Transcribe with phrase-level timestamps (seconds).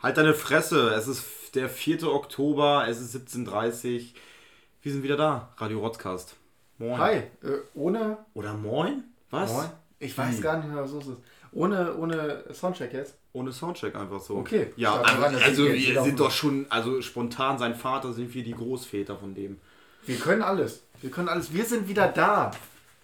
[0.00, 0.90] Halt deine Fresse.
[0.90, 1.24] Es ist
[1.54, 2.04] der 4.
[2.04, 4.02] Oktober, es ist 17.30 Uhr.
[4.82, 5.52] Wir sind wieder da.
[5.56, 6.36] Radio Rotzcast.
[6.78, 6.98] Moin.
[6.98, 7.14] Hi.
[7.16, 8.18] Äh, ohne.
[8.34, 9.02] Oder moin?
[9.30, 9.52] Was?
[9.52, 9.66] Moin?
[9.98, 10.40] Ich weiß Wie?
[10.40, 11.18] gar nicht mehr, was los ist.
[11.50, 13.16] Ohne, ohne Soundcheck jetzt?
[13.32, 14.36] Ohne Soundcheck einfach so.
[14.36, 14.72] Okay.
[14.76, 18.52] Ja, aber, also, also wir sind doch schon, also spontan sein Vater sind wir die
[18.52, 19.58] Großväter von dem.
[20.06, 20.84] Wir können alles.
[21.00, 21.52] Wir können alles.
[21.52, 22.52] Wir sind wieder da.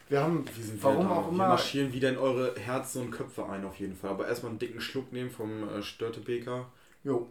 [0.08, 1.44] Wir haben, wir warum auch immer.
[1.44, 4.10] Wir marschieren wieder in eure Herzen und Köpfe ein, auf jeden Fall.
[4.10, 6.66] Aber erstmal einen dicken Schluck nehmen vom äh, Störtebeker.
[7.04, 7.28] Jo.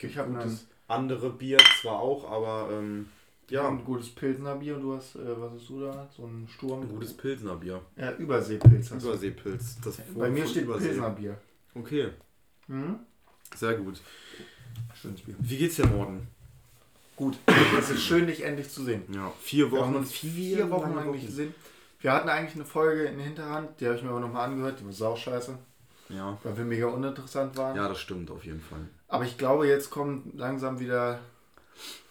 [0.00, 3.08] Ich habe das andere Bier zwar auch, aber ähm,
[3.50, 3.66] ja.
[3.66, 6.06] Ein gutes Pilsner Bier und du hast, äh, was hast du da?
[6.14, 6.82] So ein Sturm?
[6.82, 7.80] Ein gutes Pilsner Bier.
[7.96, 8.90] Ja, Überseepilz.
[8.90, 9.80] Überseepilz.
[9.82, 10.88] Das Bei mir steht Übersee.
[10.88, 11.38] Pilsner Bier.
[11.74, 12.08] Okay.
[12.66, 12.98] Mhm.
[13.56, 14.00] Sehr gut.
[14.94, 15.34] Schönes Bier.
[15.38, 16.28] Wie geht's dir morgen?
[17.16, 17.38] Gut.
[17.78, 19.02] Es ist schön, dich endlich zu sehen.
[19.12, 19.94] Ja, vier Wochen.
[19.94, 21.54] Wir vier, vier Wochen lang nicht gesehen.
[22.00, 24.78] Wir hatten eigentlich eine Folge in der Hinterhand, die habe ich mir aber nochmal angehört,
[24.80, 25.58] die war sau scheiße.
[26.08, 26.38] Ja.
[26.42, 27.76] Weil wir mega uninteressant waren.
[27.76, 28.88] Ja, das stimmt auf jeden Fall.
[29.08, 31.20] Aber ich glaube, jetzt kommt langsam wieder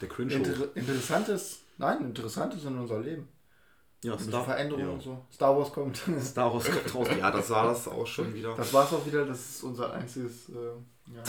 [0.02, 3.28] der Cringe Inter Interessantes, nein, Interessantes in unser Leben.
[4.04, 4.94] Ja, Star Veränderungen ja.
[4.94, 5.26] und so.
[5.32, 5.98] Star Wars kommt.
[6.22, 7.08] Star Wars kommt raus.
[7.18, 8.56] Ja, das war das auch schon wieder.
[8.56, 9.26] Das war es auch wieder.
[9.26, 11.24] Das ist unser einziges, äh, ja,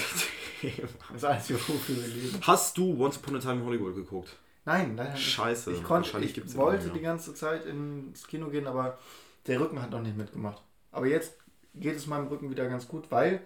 [1.12, 2.38] das einzige, wofür wir leben.
[2.42, 4.36] Hast du Once Upon a Time in Hollywood geguckt?
[4.66, 5.18] Nein, nicht.
[5.18, 5.72] Scheiße.
[5.72, 8.98] Ich, konnte, ich wollte die ganze Zeit ins Kino gehen, aber
[9.46, 10.62] der Rücken hat noch nicht mitgemacht.
[10.92, 11.32] Aber jetzt
[11.74, 13.42] geht es meinem Rücken wieder ganz gut, weil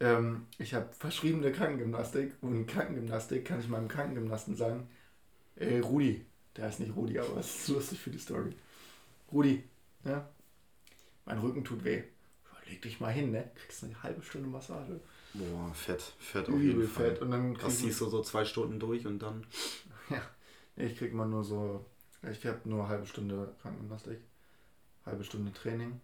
[0.00, 4.88] ähm, ich habe verschriebene Krankengymnastik und Krankengymnastik kann ich meinem Krankengymnasten sagen,
[5.56, 6.24] ey Rudi,
[6.56, 8.54] der heißt nicht Rudi, aber es ist lustig für die Story.
[9.32, 9.64] Rudi,
[10.04, 10.28] ja,
[11.24, 12.02] mein Rücken tut weh.
[12.68, 13.50] Leg dich mal hin, ne?
[13.54, 15.00] Kriegst eine halbe Stunde Massage.
[15.32, 17.12] Boah, fett, fett auf jeden Fall.
[17.12, 17.22] Fett.
[17.22, 19.46] Und dann das ziehst du so zwei Stunden durch und dann.
[20.10, 20.22] Ja,
[20.76, 21.84] ich krieg mal nur so,
[22.22, 24.20] ich habe nur eine halbe Stunde Krankengymnastik,
[25.04, 26.00] halbe Stunde Training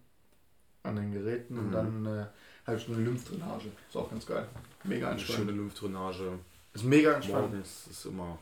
[0.85, 1.61] an den Geräten mhm.
[1.61, 2.31] und dann eine
[2.67, 3.73] halbe Stunde Lymphdrainage.
[3.89, 4.47] Ist auch ganz geil.
[4.85, 5.39] Mega entspannt.
[5.39, 6.39] Eine schöne Lymphdrainage.
[6.73, 7.51] Ist mega entspannt.
[7.51, 8.39] Morgens ist immer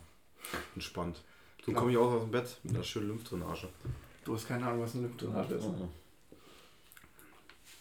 [0.75, 1.21] entspannt.
[1.65, 3.69] So komme ich auch aus dem Bett mit einer schönen Lymphdrainage.
[4.25, 5.65] Du hast keine Ahnung, was eine Lymphdrainage ist.
[5.65, 5.89] Mhm.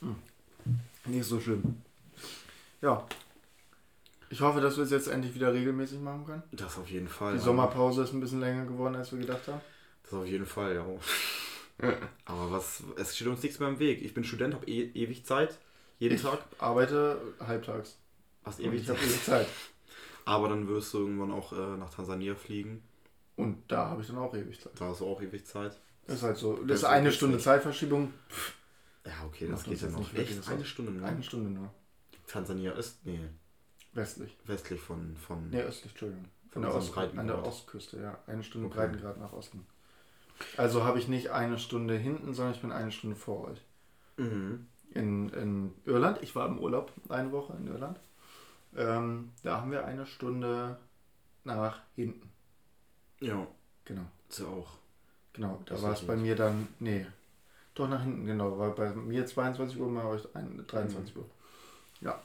[0.00, 0.16] Hm.
[1.06, 1.82] Nicht so schlimm.
[2.80, 3.04] Ja.
[4.30, 6.42] Ich hoffe, dass wir es jetzt endlich wieder regelmäßig machen können.
[6.52, 7.34] Das auf jeden Fall.
[7.34, 9.60] Die Sommerpause ist ein bisschen länger geworden, als wir gedacht haben.
[10.04, 10.86] Das auf jeden Fall, ja.
[12.24, 14.02] Aber was, es steht uns nichts mehr im Weg.
[14.02, 15.58] Ich bin Student, habe e ewig Zeit.
[15.98, 16.38] Jeden ich Tag.
[16.58, 17.98] arbeite halbtags.
[18.44, 19.46] Hast ewig ich habe ewig Zeit.
[20.24, 22.82] Aber dann wirst du irgendwann auch äh, nach Tansania fliegen.
[23.36, 24.72] Und da habe ich dann auch ewig Zeit.
[24.78, 25.80] Da hast du auch ewig Zeit.
[26.06, 26.56] Das ist halt so.
[26.56, 27.62] Das, das ist eine Stunde Zeit.
[27.62, 28.12] Zeitverschiebung.
[29.04, 30.14] Ja, okay, das geht ja noch.
[30.14, 30.48] Echt?
[30.48, 31.06] Eine Stunde nur?
[31.06, 31.72] Eine Stunde nur.
[32.26, 33.04] Tansania ist.
[33.04, 33.20] Nee.
[33.92, 34.36] Westlich.
[34.44, 35.16] Westlich von.
[35.16, 36.24] von nee, östlich, Entschuldigung.
[36.50, 38.18] Von, von der Ost an der Ostküste, ja.
[38.26, 38.76] Eine Stunde okay.
[38.76, 39.66] Breitengrad nach Osten.
[40.56, 43.58] Also habe ich nicht eine Stunde hinten, sondern ich bin eine Stunde vor euch.
[44.16, 44.66] Mhm.
[44.94, 46.18] In, in Irland.
[46.22, 47.98] Ich war im Urlaub eine Woche in Irland.
[48.76, 50.78] Ähm, da haben wir eine Stunde
[51.44, 52.30] nach hinten.
[53.20, 53.46] Ja.
[53.84, 54.06] Genau.
[54.28, 54.78] Ist ja auch.
[55.32, 56.68] Genau, da war es bei mir dann.
[56.78, 57.06] Nee.
[57.74, 58.58] Doch nach hinten, genau.
[58.58, 61.24] War bei mir 22 Uhr, bei euch 23 Uhr.
[62.00, 62.20] Ja.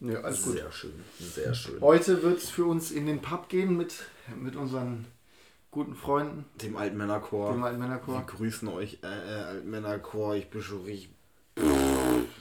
[0.00, 0.52] Nee, alles gut.
[0.54, 1.80] Sehr schön, sehr schön.
[1.80, 4.04] Heute wird es für uns in den Pub gehen mit,
[4.36, 5.06] mit unseren
[5.76, 6.46] guten Freunden.
[6.62, 7.52] Dem alten Männerchor.
[7.52, 8.14] Dem alten Männerchor.
[8.14, 10.34] Wir grüßen euch, äh, äh alten Männerchor.
[10.34, 11.14] Ich bin schon richtig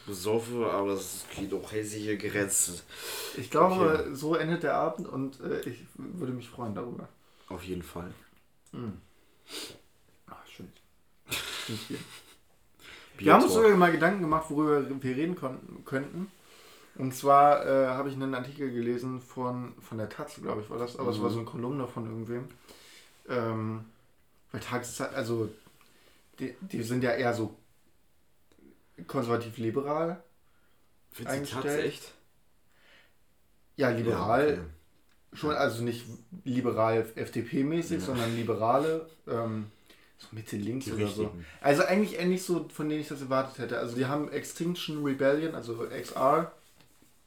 [0.07, 2.79] besoffen, aber es geht doch hässliche Grenzen.
[3.35, 4.15] Ich glaube, okay.
[4.15, 7.09] so endet der Abend und äh, ich würde mich freuen darüber.
[7.49, 8.13] Auf jeden Fall.
[8.71, 9.01] Mhm.
[10.27, 10.71] Ach, schön.
[13.17, 15.35] wir haben uns sogar mal Gedanken gemacht, worüber wir reden
[15.83, 16.31] könnten.
[16.97, 20.77] Und zwar äh, habe ich einen Artikel gelesen von, von der Taz, glaube ich, war
[20.77, 21.17] das, aber mhm.
[21.17, 22.47] es war so eine Kolumne von irgendwem.
[23.29, 23.85] Ähm,
[24.51, 25.49] weil Tageszeit, also
[26.39, 27.55] die, die sind ja eher so
[29.07, 30.23] konservativ-liberal
[31.25, 31.85] eingestellt.
[31.85, 32.11] echt?
[33.77, 34.47] Ja, liberal.
[34.47, 34.61] Ja, okay.
[35.33, 36.05] Schon, also nicht
[36.45, 38.05] liberal FDP-mäßig, ja.
[38.05, 39.65] sondern liberale, ähm,
[40.17, 41.29] so Mitte links oder so.
[41.59, 43.79] Also eigentlich ähnlich so, von denen ich das erwartet hätte.
[43.79, 46.53] Also die haben Extinction Rebellion, also XR.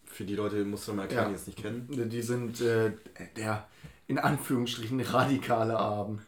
[0.07, 1.29] Für die Leute, die musst du mal erklären, ja.
[1.29, 2.09] die es nicht kennen.
[2.11, 2.93] Die sind äh,
[3.37, 3.69] der
[4.09, 6.23] in Anführungsstrichen radikale Abend.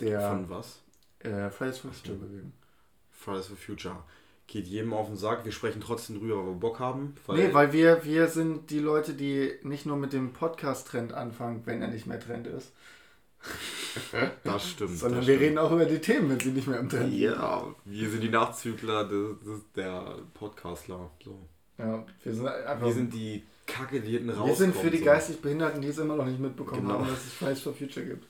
[0.00, 0.82] Der, Von was?
[1.20, 2.52] Äh, Fridays for Future Bewegung.
[3.10, 3.96] Fridays for Future.
[4.46, 5.44] Geht jedem auf den Sack.
[5.44, 7.16] Wir sprechen trotzdem drüber, weil wir Bock haben.
[7.26, 11.62] Weil nee, weil wir, wir sind die Leute, die nicht nur mit dem Podcast-Trend anfangen,
[11.64, 12.72] wenn er nicht mehr Trend ist.
[14.44, 14.98] Das stimmt.
[14.98, 15.48] Sondern das wir stimmt.
[15.48, 17.18] reden auch über die Themen, wenn sie nicht mehr im Trend sind.
[17.18, 21.10] Ja, wir sind die Nachzügler des, des, der Podcastler.
[21.24, 21.38] So.
[21.78, 22.86] Ja, wir sind einfach.
[22.86, 24.48] Wir sind die Kacke, die hinten rauskommt.
[24.48, 25.04] Wir sind für die so.
[25.04, 27.00] geistig Behinderten, die es immer noch nicht mitbekommen genau.
[27.00, 28.26] haben, dass es Fridays for Future gibt.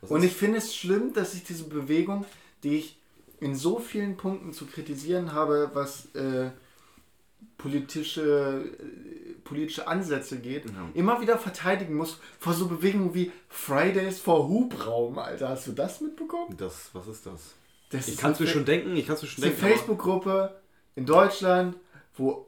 [0.00, 2.24] Das Und ich finde es schlimm, dass ich diese Bewegung,
[2.62, 2.98] die ich
[3.40, 6.50] in so vielen Punkten zu kritisieren habe, was äh,
[7.56, 10.72] politische, äh, politische Ansätze geht, ja.
[10.94, 15.50] immer wieder verteidigen muss vor so Bewegungen wie Fridays for Hubraum, Alter.
[15.50, 16.56] Hast du das mitbekommen?
[16.56, 17.54] Das, was ist das?
[17.90, 19.64] das ich kann es mir schon denken, ich kann es mir schon denken.
[19.64, 20.60] Eine Facebook-Gruppe
[20.96, 21.76] in Deutschland,
[22.16, 22.47] wo,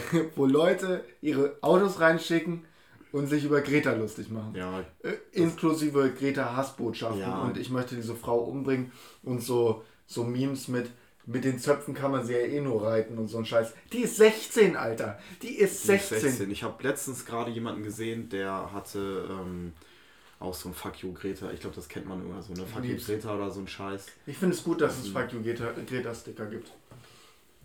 [0.36, 2.64] wo Leute ihre Autos reinschicken
[3.12, 4.54] und sich über Greta lustig machen.
[4.54, 4.80] Ja.
[5.02, 7.42] Äh, inklusive Greta Hassbotschaften ja.
[7.42, 8.92] und ich möchte diese Frau umbringen
[9.22, 10.90] und so, so Memes mit
[11.24, 13.74] mit den Zöpfen kann man sie ja eh nur reiten und so ein Scheiß.
[13.92, 15.20] Die ist 16, Alter.
[15.42, 16.08] Die ist 16.
[16.08, 16.50] Die ist 16.
[16.50, 19.72] Ich habe letztens gerade jemanden gesehen, der hatte ähm,
[20.40, 21.52] auch so ein Fuck you Greta.
[21.52, 24.06] Ich glaube, das kennt man immer so, eine Fuck you Greta oder so ein Scheiß.
[24.26, 26.72] Ich finde es gut, dass es Fuck you Greta-Sticker gibt.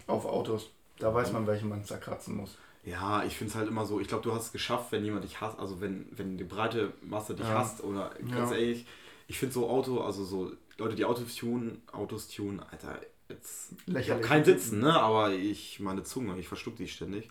[0.06, 0.70] Auf Autos.
[1.00, 2.58] Da weiß man, welchen man zerkratzen muss.
[2.84, 5.26] Ja, ich finde es halt immer so, ich glaube, du hast es geschafft, wenn jemand
[5.26, 7.56] dich hasst, also wenn, wenn die breite Masse dich ja.
[7.56, 8.58] hasst oder ganz ja.
[8.58, 8.86] ehrlich,
[9.28, 14.10] ich finde so Auto, also so Leute, die Autos tunen, Autos tunen, Alter, jetzt, ich
[14.10, 14.98] habe kein Sitzen, ne?
[14.98, 17.30] aber ich, meine Zunge, ich verschluck die ständig.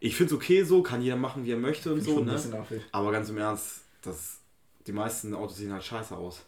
[0.00, 2.36] Ich finde es okay so, kann jeder machen, wie er möchte und so, ne?
[2.90, 4.40] Aber ganz im Ernst, das,
[4.88, 6.42] die meisten Autos sehen halt scheiße aus.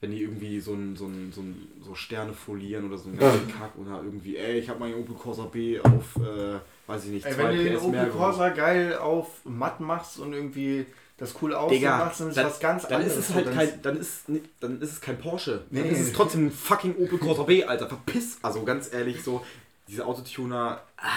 [0.00, 3.18] Wenn die irgendwie so, ein, so, ein, so, ein, so Sterne folieren oder so einen
[3.18, 7.26] Kack oder irgendwie, ey, ich habe meinen Opel Corsa B auf, äh, weiß ich nicht,
[7.26, 10.84] ey, Wenn du den Opel Corsa geil auf matt machst und irgendwie
[11.16, 13.16] das cool aussehen Digga, macht, dann ist was ganz dann anderes.
[13.16, 14.24] Ist es halt kein, dann, ist,
[14.60, 15.64] dann ist es kein Porsche.
[15.70, 15.80] Nee.
[15.80, 17.88] Dann ist es trotzdem ein fucking Opel Corsa B, Alter.
[17.88, 18.38] Verpiss.
[18.42, 19.42] Also ganz ehrlich, so
[19.88, 20.82] diese Autotuner.
[20.98, 21.08] Ah,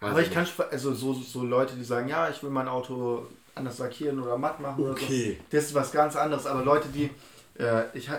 [0.00, 3.78] Aber ich kann also so, so Leute, die sagen, ja, ich will mein Auto anders
[3.78, 4.90] lackieren oder matt machen okay.
[4.90, 5.44] oder so.
[5.50, 6.46] Das ist was ganz anderes.
[6.46, 7.10] Aber Leute, die
[7.58, 8.10] äh, ich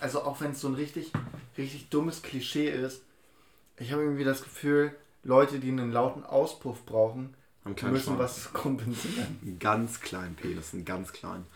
[0.00, 1.12] also auch wenn es so ein richtig,
[1.56, 3.02] richtig dummes Klischee ist,
[3.78, 4.94] ich habe irgendwie das Gefühl,
[5.24, 7.34] Leute, die einen lauten Auspuff brauchen,
[7.64, 9.38] müssen was kompensieren.
[9.42, 11.46] Einen ganz kleinen Penis, einen ganz kleinen.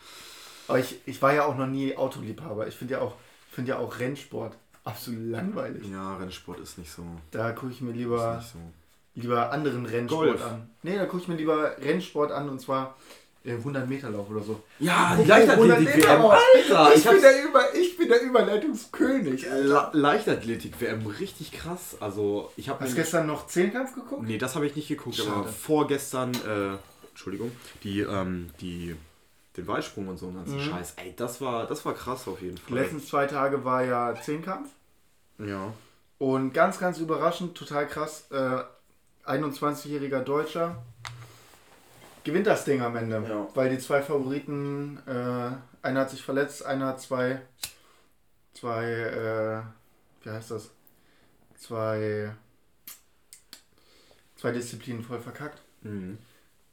[0.67, 2.67] Aber ich, ich war ja auch noch nie Autoliebhaber.
[2.67, 3.15] Ich finde ja, auch,
[3.51, 5.87] find ja auch Rennsport absolut langweilig.
[5.89, 7.03] Ja, Rennsport ist nicht so.
[7.31, 8.59] Da gucke ich mir lieber, so.
[9.15, 10.45] lieber anderen Rennsport Golf.
[10.45, 10.69] an.
[10.83, 12.95] Nee, da gucke ich mir lieber Rennsport an und zwar
[13.55, 14.61] 100 Meter Lauf oder so.
[14.79, 16.21] Ja, die Leichtathletik-WM.
[16.21, 19.47] Alter, ich, ich, bin der Über, ich bin der Überleitungskönig.
[19.93, 21.97] Leichtathletik-WM, richtig krass.
[21.99, 22.83] Also, ich habe.
[22.83, 24.23] Hast du gestern noch Zehnkampf geguckt?
[24.23, 25.31] Nee, das habe ich nicht geguckt, Schade.
[25.31, 26.77] aber vorgestern, äh,
[27.09, 27.51] Entschuldigung,
[27.83, 28.95] die, ähm, die,
[29.55, 30.61] den Weitsprung und so einen ganzen mhm.
[30.61, 30.93] Scheiß.
[30.97, 32.67] Ey, das war, das war krass auf jeden Fall.
[32.67, 34.69] Die letzten zwei Tage war ja Zehnkampf.
[35.39, 35.73] Ja.
[36.17, 38.27] Und ganz, ganz überraschend, total krass.
[38.31, 38.63] Äh,
[39.27, 40.83] 21-jähriger Deutscher
[42.27, 43.23] gewinnt das Ding am Ende.
[43.27, 43.47] Ja.
[43.55, 45.51] Weil die zwei Favoriten, äh,
[45.81, 47.41] einer hat sich verletzt, einer hat zwei,
[48.53, 50.71] zwei, äh, wie heißt das?
[51.55, 52.33] Zwei,
[54.35, 55.61] zwei Disziplinen voll verkackt.
[55.83, 56.17] Mhm.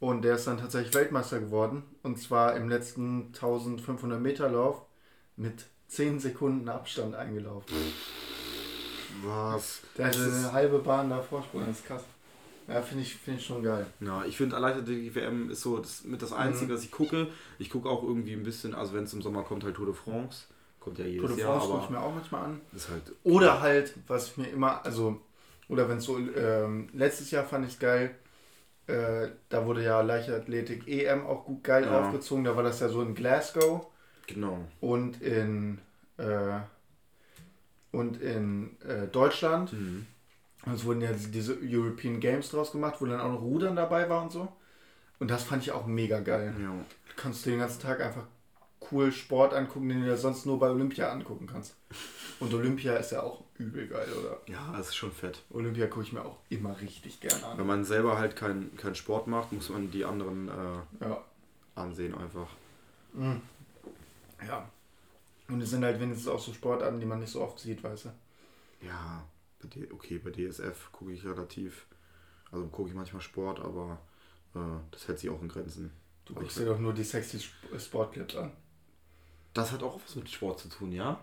[0.00, 1.84] Und der ist dann tatsächlich Weltmeister geworden.
[2.02, 4.82] Und zwar im letzten 1500 Meter Lauf
[5.36, 7.76] mit 10 Sekunden Abstand eingelaufen.
[9.22, 9.82] Was?
[9.96, 12.02] Der hatte eine halbe Bahn da Vorsprung, das ist krass.
[12.66, 13.87] Ja, finde ich, find ich schon geil.
[14.00, 16.76] Ja, ich finde die WM ist so das, mit das Einzige, mhm.
[16.76, 17.28] was ich gucke.
[17.58, 19.94] Ich gucke auch irgendwie ein bisschen, also wenn es im Sommer kommt, halt Tour de
[19.94, 20.46] France.
[20.81, 22.61] Kommt ja jedes Tour de France gucke ich mir auch manchmal an.
[22.75, 25.20] Ist halt oder halt, was ich mir immer, also,
[25.69, 28.14] oder wenn es so, ähm, letztes Jahr fand ich es geil,
[28.87, 32.00] äh, da wurde ja Leichtathletik EM auch gut geil ja.
[32.00, 32.44] aufgezogen.
[32.44, 33.87] Da war das ja so in Glasgow.
[34.26, 34.58] Genau.
[34.81, 35.78] Und in,
[36.19, 36.61] äh,
[37.93, 39.72] und in äh, Deutschland.
[39.72, 40.06] Mhm.
[40.72, 44.22] Es wurden ja diese European Games draus gemacht, wo dann auch noch Rudern dabei war
[44.22, 44.49] und so.
[45.19, 46.55] Und das fand ich auch mega geil.
[46.61, 46.69] Ja.
[46.69, 48.25] Du kannst dir den ganzen Tag einfach
[48.90, 51.76] cool Sport angucken, den du ja sonst nur bei Olympia angucken kannst.
[52.40, 54.40] Und Olympia ist ja auch übel geil, oder?
[54.47, 55.42] Ja, das ist schon fett.
[55.50, 57.59] Olympia gucke ich mir auch immer richtig gerne an.
[57.59, 61.25] Wenn man selber halt keinen kein Sport macht, muss man die anderen äh, ja.
[61.75, 62.49] ansehen einfach.
[63.12, 63.40] Mhm.
[64.47, 64.68] Ja.
[65.49, 68.06] Und es sind halt wenigstens auch so Sportarten, die man nicht so oft sieht, weißt
[68.06, 68.09] du?
[68.87, 69.25] Ja
[69.92, 71.87] okay, bei DSF gucke ich relativ,
[72.50, 74.00] also gucke ich manchmal Sport, aber
[74.54, 74.59] äh,
[74.90, 75.90] das hält sich auch in Grenzen.
[76.25, 77.38] Du guckst dir doch nur die sexy
[77.78, 78.52] Sportclips an.
[79.52, 81.21] Das hat auch was mit Sport zu tun, ja?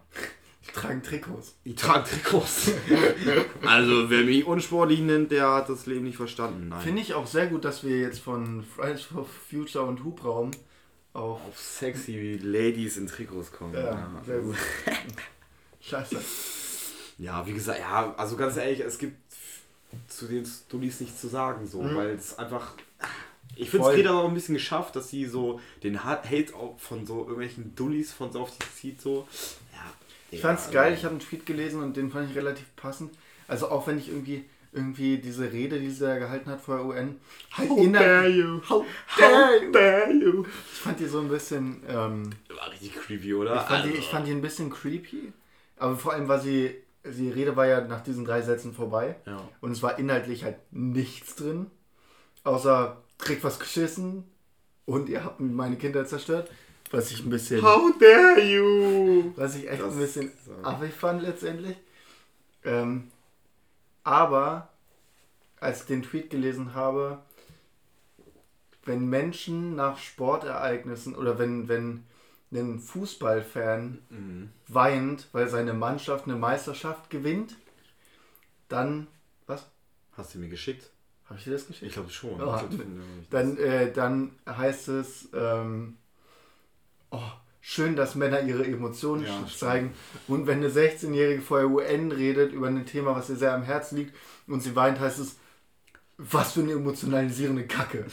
[0.64, 1.56] Die tragen Trikots.
[1.66, 2.72] Die tragen Trikots.
[3.66, 6.72] also, wer mich unsportlich nennt, der hat das Leben nicht verstanden.
[6.82, 10.52] Finde ich auch sehr gut, dass wir jetzt von Fridays for Future und Hubraum
[11.14, 13.74] auf, auf sexy Ladies in Trikots kommen.
[13.74, 14.22] Ja, ja.
[14.24, 14.56] sehr gut.
[15.82, 16.22] Scheiße.
[17.22, 19.16] Ja, wie gesagt, ja, also ganz ehrlich, es gibt
[20.08, 21.96] zu den Dullis nichts zu sagen, so, mhm.
[21.96, 22.74] weil es einfach.
[23.56, 26.80] Ich finde es geht aber auch ein bisschen geschafft, dass sie so den Hate auch
[26.80, 29.28] von so irgendwelchen Dullis von so auf sich zieht, so.
[29.72, 29.84] Ja.
[30.32, 33.14] Ich fand's ja, geil, ich habe einen Tweet gelesen und den fand ich relativ passend.
[33.48, 36.86] Also auch wenn ich irgendwie irgendwie diese Rede, die sie da gehalten hat vor der
[36.86, 37.20] UN.
[37.52, 38.62] Halt How dare you?
[38.68, 38.86] How
[39.20, 40.46] dare, How dare you?
[40.74, 41.84] Ich fand die so ein bisschen.
[41.88, 43.56] Ähm, war richtig creepy, oder?
[43.56, 43.90] Ich fand, also.
[43.90, 45.34] die, ich fand die ein bisschen creepy.
[45.78, 49.16] Aber vor allem war sie die Rede war ja nach diesen drei Sätzen vorbei.
[49.26, 49.42] Ja.
[49.60, 51.68] Und es war inhaltlich halt nichts drin.
[52.44, 54.24] Außer kriegt was geschissen
[54.86, 56.50] und ihr habt meine Kinder zerstört.
[56.92, 57.62] Was ich ein bisschen.
[57.62, 59.32] How dare you!
[59.36, 60.32] Was ich echt das ein bisschen
[60.62, 61.78] affig fand letztendlich.
[62.66, 63.10] Ähm,
[64.04, 64.70] aber
[65.60, 67.20] als ich den Tweet gelesen habe,
[68.84, 72.04] wenn Menschen nach Sportereignissen oder wenn, wenn
[72.52, 74.50] ein Fußballfan mhm.
[74.68, 77.56] weint, weil seine Mannschaft eine Meisterschaft gewinnt,
[78.68, 79.08] dann.
[79.48, 79.68] Was?
[80.14, 80.92] Hast du mir geschickt?
[81.26, 81.88] Habe ich dir das geschickt?
[81.88, 82.42] Ich glaube schon.
[82.42, 82.60] Oh,
[83.30, 85.96] dann, äh, dann heißt es, ähm,
[87.10, 87.32] oh,
[87.62, 89.94] schön, dass Männer ihre Emotionen ja, zeigen.
[90.28, 93.64] Und wenn eine 16-Jährige vor der UN redet über ein Thema, was ihr sehr am
[93.64, 94.14] Herzen liegt,
[94.48, 95.38] und sie weint, heißt es,
[96.18, 98.06] was für eine emotionalisierende Kacke.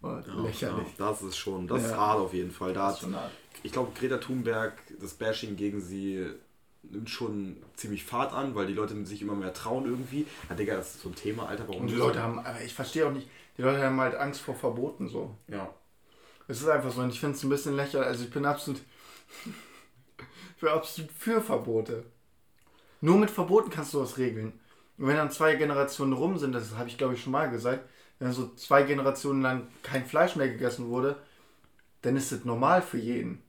[0.00, 0.86] Oh, ja, lächerlich.
[0.96, 2.72] Ja, das ist schon, das ist hart auf jeden Fall.
[2.72, 3.04] Da hat,
[3.62, 6.26] ich glaube, Greta Thunberg, das Bashing gegen sie
[6.82, 10.26] nimmt schon ziemlich Fahrt an, weil die Leute sich immer mehr trauen irgendwie.
[10.48, 11.68] Ja, Digga, das ist so ein Thema, Alter.
[11.68, 14.54] Warum Und die Leute haben, ich verstehe auch nicht, die Leute haben halt Angst vor
[14.54, 15.36] Verboten so.
[15.48, 15.74] Ja.
[16.46, 18.06] Es ist einfach so und ich finde es ein bisschen lächerlich.
[18.06, 18.80] Also ich bin absolut,
[20.56, 22.04] für absolut für Verbote.
[23.00, 24.58] Nur mit Verboten kannst du was regeln.
[24.96, 27.88] Und wenn dann zwei Generationen rum sind, das habe ich glaube ich schon mal gesagt,
[28.18, 31.16] wenn so zwei Generationen lang kein Fleisch mehr gegessen wurde,
[32.02, 33.42] dann ist das normal für jeden.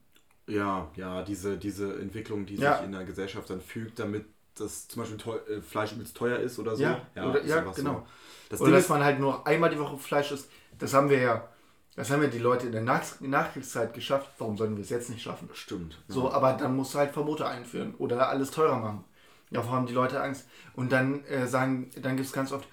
[0.49, 2.77] Ja, ja, diese, diese Entwicklung, die ja.
[2.77, 4.25] sich in der Gesellschaft dann fügt, damit
[4.55, 6.83] das zum Beispiel teuer, äh, Fleisch übelst teuer ist oder so.
[6.83, 7.93] Ja, ja, oder, ja genau.
[7.93, 8.07] So.
[8.49, 11.19] Das oder Ding dass man halt nur einmal die Woche Fleisch isst, das haben wir
[11.19, 11.47] ja,
[11.95, 14.31] das haben ja die Leute in der Nach Nachkriegszeit geschafft.
[14.37, 15.49] Warum sollen wir es jetzt nicht schaffen?
[15.53, 15.97] Stimmt.
[16.07, 16.15] Ja.
[16.15, 19.03] So, aber dann musst du halt Verbote einführen oder alles teurer machen.
[19.51, 20.47] Davor haben die Leute Angst.
[20.73, 22.67] Und dann äh, sagen, dann gibt es ganz oft,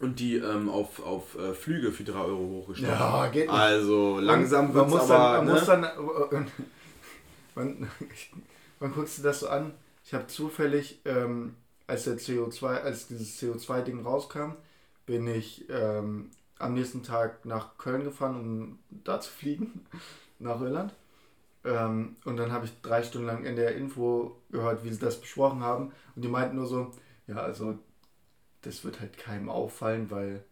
[0.00, 2.92] Und die ähm, auf, auf äh, Flüge für 3 Euro hochgestellt.
[2.92, 3.52] Ja, geht nicht.
[3.52, 5.08] Also langsam wird es aber...
[5.08, 5.52] Dann, man ne?
[5.52, 5.84] muss dann...
[5.84, 6.46] Äh,
[7.54, 7.90] wann,
[8.80, 9.72] wann guckst du das so an?
[10.04, 11.54] Ich habe zufällig, ähm,
[11.86, 14.56] als der CO2, als dieses CO2-Ding rauskam,
[15.06, 19.86] bin ich ähm, am nächsten Tag nach Köln gefahren, um da zu fliegen,
[20.38, 20.94] nach Irland.
[21.64, 25.20] Ähm, und dann habe ich drei Stunden lang in der Info gehört, wie sie das
[25.20, 25.92] besprochen haben.
[26.16, 26.90] Und die meinten nur so,
[27.26, 27.78] ja, also
[28.62, 30.44] das wird halt keinem auffallen, weil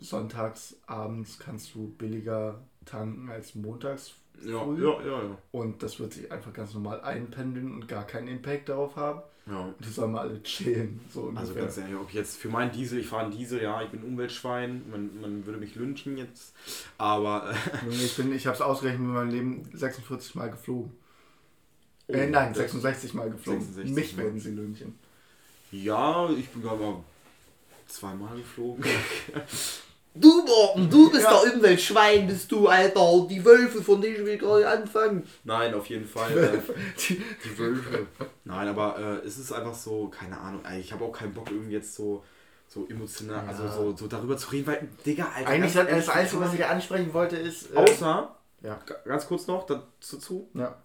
[0.00, 4.14] sonntags abends kannst du billiger tanken als montags
[4.44, 5.38] ja, Ja, ja, ja.
[5.52, 9.22] Und das wird sich einfach ganz normal einpendeln und gar keinen Impact darauf haben.
[9.46, 9.74] Ja.
[9.80, 11.00] Die sollen mal alle chillen.
[11.10, 13.90] So also ganz ehrlich, ob jetzt für meinen Diesel, ich fahre einen Diesel, ja, ich
[13.90, 16.54] bin Umweltschwein, man, man würde mich lynchen jetzt,
[16.98, 17.52] aber...
[17.90, 20.92] Ich bin, ich habe es ausgerechnet mit meinem Leben 46 Mal geflogen.
[22.06, 23.62] Oh, äh, nein, 66 Mal geflogen.
[23.62, 24.94] 66 mich werden sie lynchen.
[25.72, 27.04] Ja, ich bin gerade mal
[27.88, 28.84] zweimal geflogen.
[30.14, 31.40] Du, Morten, du bist ja.
[31.42, 33.26] der Umweltschwein, bist du, Alter.
[33.30, 35.26] Die Wölfe, von denen ich will gerade anfangen.
[35.42, 36.36] Nein, auf jeden Fall.
[36.36, 36.60] Äh,
[36.98, 38.06] die, die Wölfe.
[38.44, 41.72] Nein, aber äh, es ist einfach so, keine Ahnung, ich habe auch keinen Bock, irgendwie
[41.72, 42.22] jetzt so
[42.68, 43.68] so emotional, also ja.
[43.68, 45.50] also so, so darüber zu reden, weil, Digga, Alter.
[45.50, 47.70] Eigentlich das, das Einzige, was ich ansprechen wollte, ist.
[47.70, 48.80] Äh, Außer, ja.
[49.04, 50.76] ganz kurz noch dazu, ja.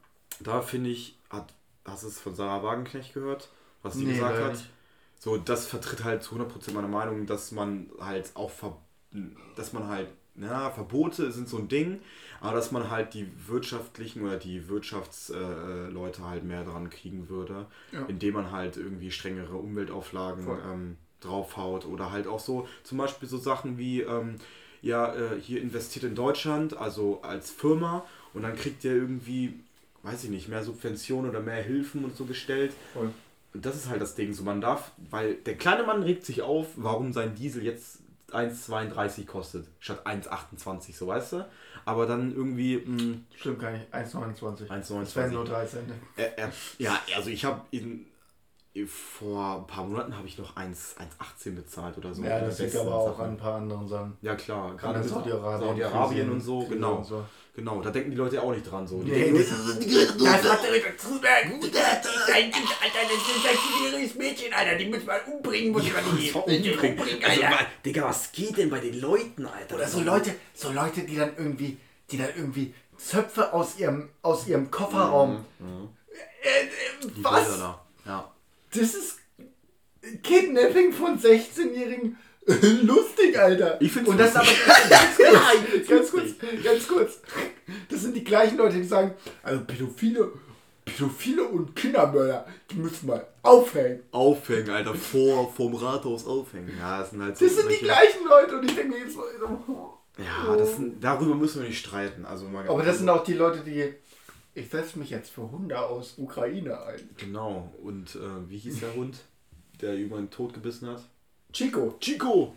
[0.42, 1.54] da finde ich, hat,
[1.86, 3.50] hast du es von Sarah Wagenknecht gehört,
[3.84, 4.52] was sie nee, gesagt hat?
[4.52, 4.70] Nicht.
[5.20, 8.78] So, das vertritt halt zu 100% meine Meinung, dass man halt auch, ver
[9.56, 12.00] dass man halt, na, Verbote sind so ein Ding,
[12.40, 17.66] aber dass man halt die wirtschaftlichen oder die Wirtschaftsleute äh, halt mehr dran kriegen würde,
[17.92, 18.06] ja.
[18.06, 23.38] indem man halt irgendwie strengere Umweltauflagen ähm, draufhaut oder halt auch so, zum Beispiel so
[23.38, 24.36] Sachen wie, ähm,
[24.84, 29.60] ja, äh, hier investiert in Deutschland, also als Firma und dann kriegt ihr irgendwie,
[30.04, 32.74] weiß ich nicht, mehr Subventionen oder mehr Hilfen und so gestellt.
[32.94, 33.12] Voll.
[33.54, 34.34] Und das ist halt das Ding.
[34.34, 38.00] So, man darf, weil der kleine Mann regt sich auf, warum sein Diesel jetzt
[38.32, 41.46] 1,32 kostet, statt 1,28, so weißt du?
[41.86, 42.78] Aber dann irgendwie.
[42.78, 44.68] Mh, hm, Stimmt gar nicht, 1,29.
[44.68, 45.00] 1,29.
[45.00, 45.92] Das wären nur 3 Cent.
[46.18, 48.06] Er, er, ja, also ich habe ihn.
[48.86, 52.24] Vor ein paar Monaten habe ich noch 1,18 bezahlt oder so.
[52.24, 53.26] Ja, das liegt aber auch Sachen.
[53.26, 54.18] an ein paar anderen Sachen.
[54.22, 54.76] Ja, klar.
[54.78, 56.98] Gerade Saudi-Arabien Saudi und so, genau.
[56.98, 57.26] Und so.
[57.58, 59.02] Genau, da denken die Leute auch nicht dran so.
[59.02, 61.52] Die nee, hat Zuberg.
[61.60, 62.52] Das das ist ein
[63.58, 64.76] vierjähriges Mädchen, Alter.
[64.76, 67.24] Die muss man umbringen, muss man die umbringen.
[67.24, 67.66] also, Alter.
[67.84, 69.74] Digga, was geht denn bei den Leuten, Alter?
[69.74, 71.78] Oder so Leute, so Leute, die dann irgendwie,
[72.12, 75.44] die dann irgendwie Zöpfe aus ihrem, aus ihrem Kofferraum.
[75.58, 75.68] Mhm.
[75.68, 75.90] Mhm.
[76.44, 77.60] Äh, äh, was?
[78.06, 78.32] Ja.
[78.80, 79.18] Das ist
[80.24, 82.18] Kidnapping von 16-Jährigen
[82.84, 83.78] Lustig, Alter.
[83.82, 84.58] Ich finde Und das lustig.
[84.66, 87.20] aber ganz kurz, ganz kurz, ganz kurz.
[87.90, 90.32] Das sind die gleichen Leute, die sagen, also Pädophile,
[90.86, 94.00] Pädophile und Kindermörder, die müssen mal aufhängen.
[94.12, 96.72] Aufhängen, Alter, vor vom Rathaus aufhängen.
[96.80, 99.18] Ja, das sind halt so Das sind die gleichen Leute und ich denke mir jetzt
[99.18, 99.26] mal,
[100.18, 102.24] Ja, das sind, darüber müssen wir nicht streiten.
[102.26, 103.94] Also mal aber das sind auch die Leute, die
[104.58, 107.10] ich setze mich jetzt für Hunde aus Ukraine ein.
[107.18, 107.72] Genau.
[107.84, 109.20] Und äh, wie hieß der Hund,
[109.82, 111.04] der jemanden tot gebissen hat?
[111.54, 111.96] Chico.
[112.00, 112.56] Chico!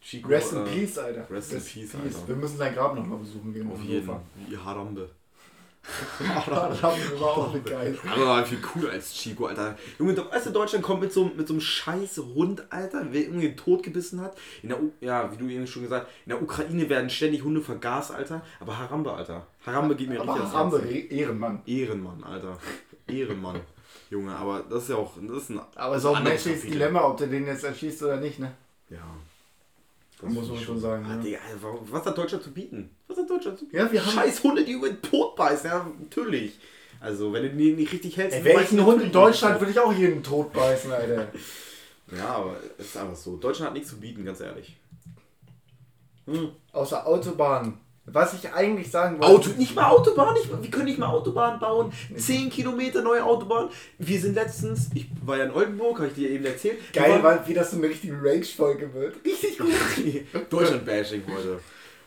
[0.00, 1.28] Chico Rest in äh, Peace, Alter.
[1.28, 2.28] Rest in Peace, Alter.
[2.28, 3.68] Wir müssen sein Grab nochmal besuchen gehen.
[3.70, 4.06] Auf jeden.
[4.06, 4.20] Fall.
[4.64, 5.10] Harambe.
[6.36, 7.98] Auch eine geil.
[8.10, 9.76] Aber war viel cooler als Chico, Alter.
[9.98, 13.48] Junge, weißt du, Deutschland kommt mit so, mit so einem scheiß Hund, Alter, wer irgendwie
[13.48, 14.36] den Tod gebissen hat.
[14.62, 17.60] In der U ja, wie du eben schon gesagt in der Ukraine werden ständig Hunde
[17.60, 18.42] vergast, Alter.
[18.60, 19.46] Aber Harambe, Alter.
[19.64, 21.10] Harambe geht mir Aber richtig Harambe, Herz.
[21.10, 21.62] Ehrenmann.
[21.66, 22.58] Ehrenmann, Alter.
[23.06, 23.60] Ehrenmann.
[24.10, 26.78] Junge, aber das ist ja auch, das ist ein Aber so ein anderes menschliches Kapitel.
[26.78, 28.52] Dilemma, ob der den jetzt erschießt oder nicht, ne?
[28.90, 28.98] Ja.
[30.20, 31.16] Das muss man schon sagen, Ah.
[31.22, 32.90] Digga, warum- was hat Deutschland zu bieten?
[33.06, 33.76] Was hat Deutschland zu bieten?
[33.76, 36.58] Ja, wir haben- Scheiß Hunde, die über den Tod beißen, ja, natürlich.
[37.00, 38.38] Also, wenn du die nicht richtig hältst...
[38.38, 41.28] Ey, welchen Hund in Deutschland würde ich auch jeden tot beißen, Alter.
[42.16, 43.36] Ja, aber es ist einfach so.
[43.36, 44.76] Deutschland hat nichts zu bieten, ganz ehrlich.
[46.26, 46.50] Hm.
[46.72, 47.78] Außer Autobahnen.
[48.08, 51.58] Was ich eigentlich sagen Auto, nicht mal Autobahn, nicht mal, wir können nicht mal Autobahn
[51.58, 51.92] bauen.
[52.16, 53.68] 10 Kilometer neue Autobahn.
[53.98, 56.78] Wir sind letztens, ich war ja in Oldenburg, habe ich dir eben erzählt.
[56.92, 59.16] Geil, waren- weil, wie das so eine richtige Rage-Folge wird.
[59.24, 59.70] Richtig gut.
[60.50, 61.60] Deutschland-Bashing heute.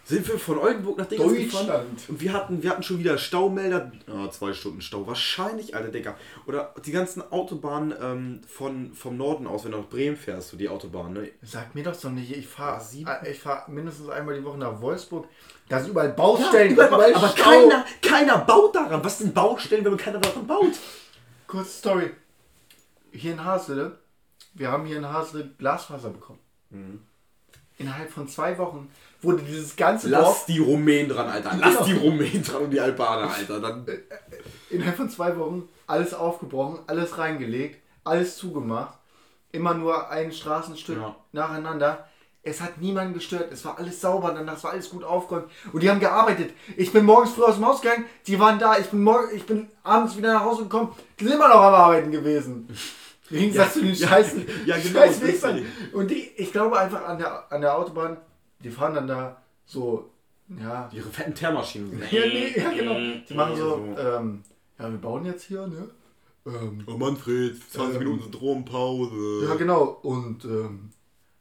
[0.06, 2.00] Sind wir von Oldenburg nach Dingens gefahren Deutschland.
[2.08, 3.92] und wir hatten, wir hatten schon wieder Staumelder.
[4.08, 5.06] Ah, zwei Stunden Stau.
[5.06, 6.16] Wahrscheinlich, Alter, Digga.
[6.48, 10.58] Oder die ganzen Autobahnen ähm, von, vom Norden aus, wenn du nach Bremen fährst, so
[10.58, 11.30] die Autobahn, ne?
[11.44, 14.82] Sag mir doch so nicht, ich fahre sieben- ich fahr mindestens einmal die Woche nach
[14.82, 15.28] Wolfsburg.
[15.70, 17.44] Da sind überall Baustellen, überall, überall aber Stau.
[17.44, 19.04] keiner, keiner baut daran.
[19.04, 20.74] Was sind Baustellen, wenn keiner daran baut?
[21.48, 22.12] Kurze Story.
[23.12, 23.98] Hier in Hasle,
[24.56, 26.40] wir haben hier in Hasle Glasfaser bekommen.
[26.72, 27.02] Mhm.
[27.78, 31.52] Innerhalb von zwei Wochen wurde dieses ganze Lass Dorf, die Rumänen dran, Alter.
[31.58, 31.86] Lass Genau.
[31.86, 33.60] die Rumänen dran und die Albaner, Alter.
[33.62, 33.86] Dann,
[34.70, 38.98] innerhalb von zwei Wochen alles aufgebrochen, alles reingelegt, alles zugemacht.
[39.52, 41.16] Immer nur ein Straßenstück Ja.
[41.32, 42.09] nacheinander.
[42.42, 43.52] Es hat niemanden gestört.
[43.52, 45.50] Es war alles sauber, danach es war alles gut aufgeräumt.
[45.74, 46.54] Und die haben gearbeitet.
[46.78, 48.78] Ich bin morgens früh aus dem Haus gegangen, die waren da.
[48.78, 51.74] Ich bin, morgen, ich bin abends wieder nach Hause gekommen, die sind immer noch am
[51.74, 52.68] Arbeiten gewesen.
[53.30, 55.46] Im Gegensatz zu den ja, scheißen ja, genau, scheiß ist
[55.94, 58.18] Und die, ich glaube einfach an der, an der Autobahn,
[58.64, 60.10] die fahren dann da so,
[60.60, 62.02] ja, ihre fetten Teermaschinen.
[62.10, 62.96] ja, nee, ja, genau.
[63.30, 64.02] Die machen so, so.
[64.02, 64.44] ähm,
[64.80, 65.90] ja, wir bauen jetzt hier, ne?
[66.48, 69.46] Ähm, Oh Manfred, 20 Ähm, Minuten Strompause.
[69.48, 70.00] ja, genau.
[70.02, 70.90] Und, ähm,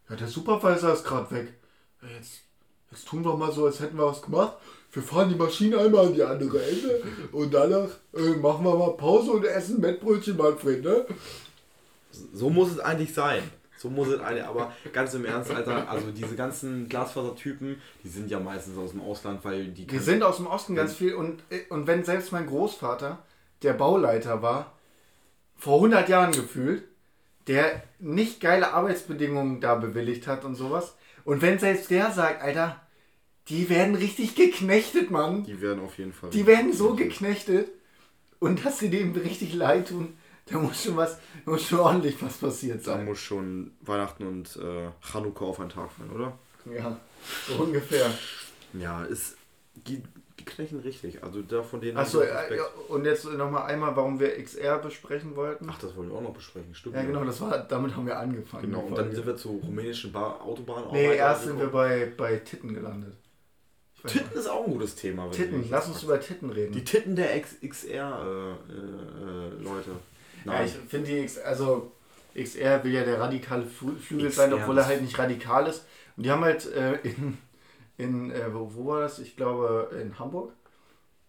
[0.08, 1.54] ja, der Supervisor ist gerade weg.
[2.16, 2.40] Jetzt,
[2.90, 4.54] jetzt tun wir mal so, als hätten wir was gemacht.
[4.92, 8.96] Wir fahren die Maschine einmal an die andere Ende und danach äh, machen wir mal
[8.96, 11.04] Pause und essen Mettbrötchen, Manfred, ne?
[12.32, 13.42] So muss es eigentlich sein.
[13.76, 18.28] So muss es eigentlich, aber ganz im Ernst, Alter, also diese ganzen Glasfasertypen, die sind
[18.28, 21.42] ja meistens aus dem Ausland, weil die Wir sind aus dem Osten ganz viel und,
[21.50, 23.18] äh, und wenn selbst mein Großvater,
[23.62, 24.72] der Bauleiter war,
[25.56, 26.84] vor 100 Jahren gefühlt,
[27.48, 30.94] der nicht geile Arbeitsbedingungen da bewilligt hat und sowas.
[31.24, 32.80] Und wenn selbst der sagt, Alter,
[33.48, 35.44] die werden richtig geknechtet, Mann.
[35.44, 36.30] die werden auf jeden Fall.
[36.30, 37.68] Die werden so geknechtet
[38.38, 42.16] und dass sie dem richtig leid tun, da muss schon was, da muss schon ordentlich
[42.22, 43.04] was passiert Da sein.
[43.04, 46.38] muss schon Weihnachten und äh, Chanukka auf einen Tag fallen, oder?
[46.72, 46.98] Ja,
[47.46, 48.10] so ungefähr.
[48.74, 49.36] Ja, ist.
[50.48, 51.22] Knechen richtig.
[51.22, 51.96] Also da von denen.
[51.96, 55.66] Achso, äh, ja, und jetzt nochmal einmal, warum wir XR besprechen wollten.
[55.70, 56.96] Ach, das wollen wir auch noch besprechen, stimmt.
[56.96, 58.64] Ja, genau, das war, damit haben wir angefangen.
[58.64, 60.84] Genau, und dann sind wir zur rumänischen Bar Autobahn.
[60.92, 63.14] Nee, erst sind wir bei, bei Titten gelandet.
[64.06, 65.28] Titten ist auch ein gutes Thema.
[65.30, 66.72] Titten, lass uns über Titten reden.
[66.72, 68.58] Die Titten der XR-Leute.
[69.60, 69.90] Äh, Leute.
[70.44, 71.92] ja, ich finde die X, also
[72.34, 75.84] XR will ja der radikale Flü- Flügel XR sein, obwohl er halt nicht radikal ist.
[76.16, 77.38] Und die haben halt äh, in,
[77.98, 79.18] in äh, wo, wo war das?
[79.18, 80.52] Ich glaube in Hamburg.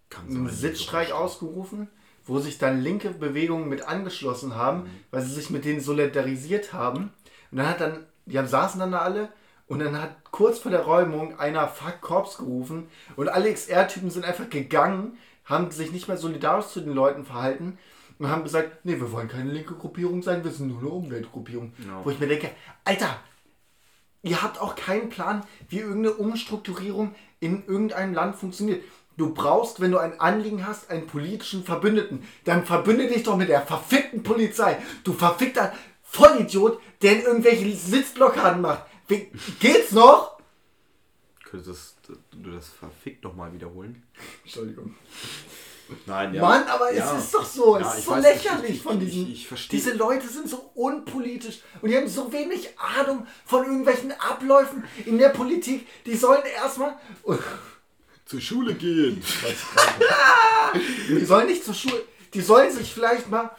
[0.10, 1.88] Kann einen Sitzstreik ausgerufen,
[2.26, 4.90] wo sich dann linke Bewegungen mit angeschlossen haben, Mhm.
[5.12, 7.12] weil sie sich mit denen solidarisiert haben.
[7.52, 9.30] Und dann hat dann, die haben, saßen dann da alle
[9.68, 14.26] und dann hat kurz vor der Räumung einer Fuck Korps gerufen und alle XR-Typen sind
[14.26, 17.78] einfach gegangen, haben sich nicht mehr solidarisch zu den Leuten verhalten
[18.18, 21.74] und haben gesagt, nee, wir wollen keine linke Gruppierung sein, wir sind nur eine Umweltgruppierung.
[21.86, 22.02] Ja.
[22.04, 22.50] Wo ich mir denke,
[22.84, 23.20] Alter,
[24.22, 28.84] Ihr habt auch keinen Plan, wie irgendeine Umstrukturierung in irgendeinem Land funktioniert.
[29.18, 32.24] Du brauchst, wenn du ein Anliegen hast, einen politischen Verbündeten.
[32.46, 34.78] Dann verbünde dich doch mit der verfickten Polizei.
[35.04, 38.84] Du verfickter Vollidiot, der irgendwelche Sitzblockaden macht.
[39.60, 40.40] Geht's noch?
[41.44, 41.98] Könntest
[42.32, 44.04] du das verfickt nochmal wiederholen?
[44.44, 44.96] Entschuldigung.
[46.06, 46.42] Nein, ja.
[46.42, 47.16] Mann, aber Ja.
[47.18, 47.78] es ist doch so.
[47.78, 49.32] Es Ja, ist so weiß, lächerlich ich- von ich- diesen.
[49.32, 49.80] ich verstehe.
[49.80, 55.18] Diese Leute sind so unpolitisch und die haben so wenig Ahnung von irgendwelchen Abläufen in
[55.18, 55.88] der Politik.
[56.06, 56.98] Die sollen erstmal.
[58.26, 59.24] Zur Schule gehen.
[61.10, 62.04] Die sollen nicht zur Schule.
[62.34, 63.50] Die sollen sich vielleicht mal,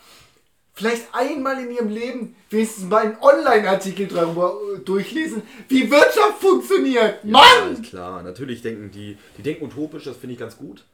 [0.74, 7.24] vielleicht einmal in ihrem Leben wenigstens mal einen Online-Artikel darüber durchlesen, wie Wirtschaft funktioniert.
[7.24, 7.72] Ja, Mann!
[7.72, 8.22] ist klar.
[8.22, 10.84] Natürlich denken die, die denken utopisch, das finde ich ganz gut.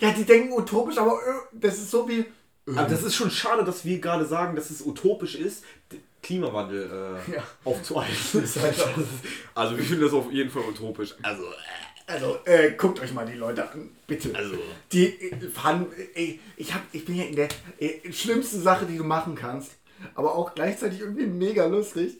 [0.00, 2.24] Ja, die denken utopisch, aber äh, das ist so wie.
[2.66, 5.64] Aber das ist schon schade, dass wir gerade sagen, dass es utopisch ist,
[6.22, 7.42] Klimawandel äh, Ja.
[7.64, 8.14] aufzuhalten.
[8.62, 8.76] Halt
[9.54, 11.14] also wir finden das auf jeden Fall utopisch.
[11.22, 14.34] Also, äh, Also, äh, guckt euch mal die Leute an, bitte.
[14.36, 14.56] Also.
[14.92, 18.96] Die äh, fahren, äh, ich, hab, ich bin ja in der äh, schlimmsten Sache, die
[18.98, 19.72] du machen kannst,
[20.14, 22.18] aber auch gleichzeitig irgendwie mega lustig.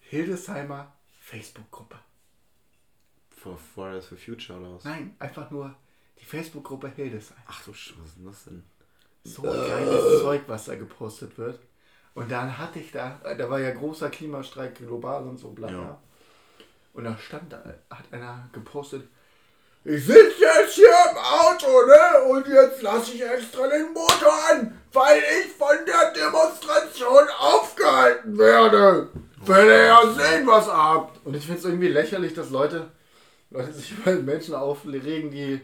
[0.00, 1.96] Hildesheimer Facebook-Gruppe.
[3.36, 4.84] for Fridays for Future oder was?
[4.84, 5.74] Nein, einfach nur
[6.28, 7.38] Facebook-Gruppe Hildesheim.
[7.46, 8.62] Ach du Sch- was ist denn das denn?
[9.24, 11.58] So geiles Zeug, was da gepostet wird.
[12.14, 15.70] Und dann hatte ich da, äh, da war ja großer Klimastreik global und so bla.
[15.70, 15.98] Ja.
[16.92, 19.06] Und da stand da, hat einer gepostet,
[19.84, 22.30] ich sitze jetzt hier im Auto, ne?
[22.30, 29.08] Und jetzt lasse ich extra den Motor an, weil ich von der Demonstration aufgehalten werde.
[29.46, 31.24] Will ihr ja sehen, was habt.
[31.24, 32.90] Und ich finde es irgendwie lächerlich, dass Leute,
[33.50, 35.60] Leute sich über Menschen aufregen, die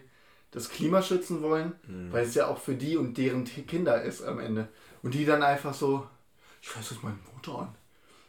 [0.55, 1.73] das Klima schützen wollen,
[2.11, 4.69] weil es ja auch für die und deren Kinder ist am Ende.
[5.03, 6.07] Und die dann einfach so,
[6.63, 7.75] ich fasse jetzt meinen Motor an.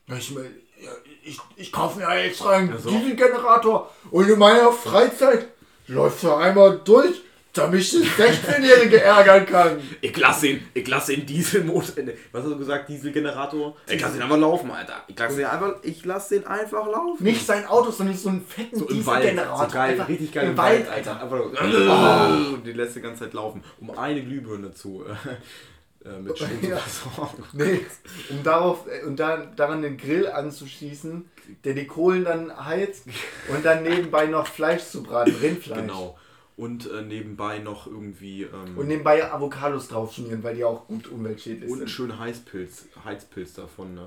[0.08, 0.92] Ja, ich, ja,
[1.24, 5.48] ich, ich kaufe mir extra einen Also- Dieselgenerator und in meiner Freizeit
[5.88, 7.22] läuft er einmal durch,
[7.58, 9.80] damit ich den 16-Jährige ärgern kann.
[10.02, 13.76] Ich lasse ihn, ich lasse den Dieselmotor, ne, was hast du gesagt, Dieselgenerator?
[13.88, 15.04] Ich lasse ihn einfach laufen, Alter.
[15.08, 17.24] Ich lasse ihn einfach, ich lasse den einfach laufen.
[17.24, 19.68] Nicht sein Auto, sondern so einen fetten so im Wald, so Dieselgenerator.
[19.68, 21.22] geil, Einfach richtig geil im Wald, Alter.
[21.22, 26.20] Einfach nur, und die lässt die ganze Zeit laufen, um eine Glühbirne zu, äh, äh,
[26.20, 26.78] mit Strom Ja.
[27.54, 27.86] Nee,
[28.30, 31.30] um darauf äh, und da, daran den Grill anzuschießen,
[31.64, 33.06] der die Kohlen dann heizt
[33.50, 35.80] und dann nebenbei noch Fleisch zu braten, Rindfleisch.
[35.80, 36.18] Genau.
[36.58, 41.10] Und äh, nebenbei noch irgendwie ähm, Und nebenbei Avocados drauf schmieren, weil die auch gut
[41.10, 41.90] umweltschädlich und einen sind.
[41.90, 43.98] schönen Heißpilz, Heizpilz davon.
[43.98, 44.02] Äh.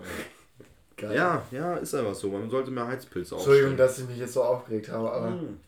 [0.97, 1.15] Geil.
[1.15, 2.31] Ja, ja, ist einfach so.
[2.31, 3.77] Man sollte mehr Heizpilze Entschuldigung, aufstellen.
[3.77, 5.61] dass ich mich jetzt so aufgeregt habe, aber Hm.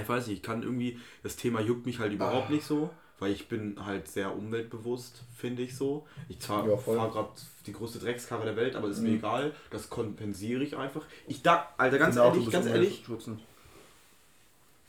[0.00, 2.52] Ich weiß nicht, ich kann irgendwie, das Thema juckt mich halt überhaupt Ah.
[2.52, 6.06] nicht so, weil ich bin halt sehr umweltbewusst, finde ich so.
[6.28, 7.30] Ich Ja, fahre gerade
[7.66, 9.16] die größte Dreckskarre der Welt, aber ist mir Mhm.
[9.16, 11.02] egal, das kompensiere ich einfach.
[11.26, 13.40] Ich da, Alter, ganz Genau, ehrlich, ganz ehrlich, umweltschützend.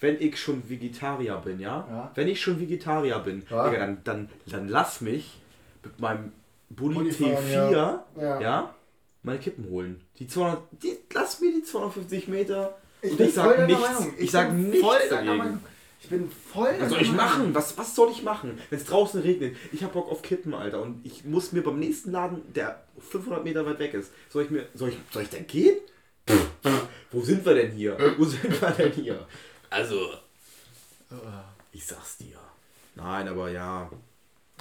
[0.01, 1.87] Wenn ich schon Vegetarier bin, ja?
[1.89, 2.11] Ja.
[2.15, 3.69] Wenn ich schon Vegetarier bin, Ja.
[3.69, 5.39] Digga, dann, dann, dann lass mich
[5.83, 6.31] mit meinem
[6.69, 7.71] Bulli Bulli T4, fahren,
[8.19, 8.41] ja.
[8.41, 8.75] Ja.
[9.23, 10.01] meine Kippen holen.
[10.17, 12.77] Die 200, die, lass mir die 250 Meter.
[13.01, 13.81] Ich und ich sag nichts.
[13.81, 14.13] Meinung.
[14.17, 15.59] Ich, sag nichts dagegen.
[16.03, 17.53] Ich bin voll Was soll ich machen?
[17.53, 18.57] Was, was soll ich machen?
[18.71, 20.81] Wenn es draußen regnet, ich hab Bock auf Kippen, Alter.
[20.81, 24.49] Und ich muss mir beim nächsten Laden, der 500 Meter weit weg ist, soll ich
[24.49, 25.77] mir, soll ich, soll ich da gehen?
[27.11, 27.97] Wo sind wir denn hier?
[28.17, 29.27] Wo sind wir denn hier?
[29.71, 30.09] Also,
[31.71, 32.37] ich sag's dir.
[32.95, 33.89] Nein, aber ja.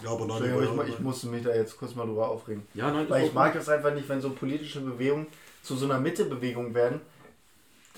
[0.03, 2.66] Ja, aber nein, Entschuldigung, ich, ich musste mich da jetzt kurz mal drüber aufregen.
[2.75, 5.27] Ja, nein, Weil ich mag das einfach nicht, wenn so politische Bewegungen
[5.62, 7.01] zu so einer Mittebewegung werden,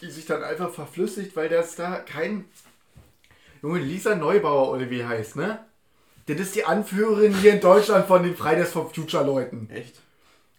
[0.00, 2.46] die sich dann einfach verflüssigt, weil das da kein.
[3.62, 5.64] Junge, Lisa Neubauer oder wie heißt, ne?
[6.26, 9.68] Das ist die Anführerin hier in Deutschland von den Fridays for Future Leuten.
[9.70, 9.96] Echt?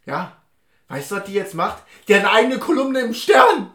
[0.06, 0.38] Ja?
[0.88, 1.84] Weißt du, was die jetzt macht?
[2.08, 3.72] Die hat eine eigene Kolumne im Stern!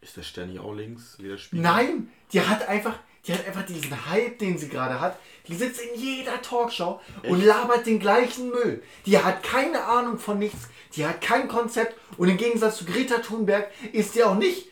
[0.00, 1.16] Ist der Stern hier auch links?
[1.18, 1.62] Wie der Spiegel?
[1.62, 5.18] Nein, die hat einfach, die hat einfach diesen Hype, den sie gerade hat.
[5.46, 8.82] Die sitzt in jeder Talkshow und labert den gleichen Müll.
[9.04, 10.68] Die hat keine Ahnung von nichts.
[10.96, 11.96] Die hat kein Konzept.
[12.16, 14.68] Und im Gegensatz zu Greta Thunberg ist die auch nicht.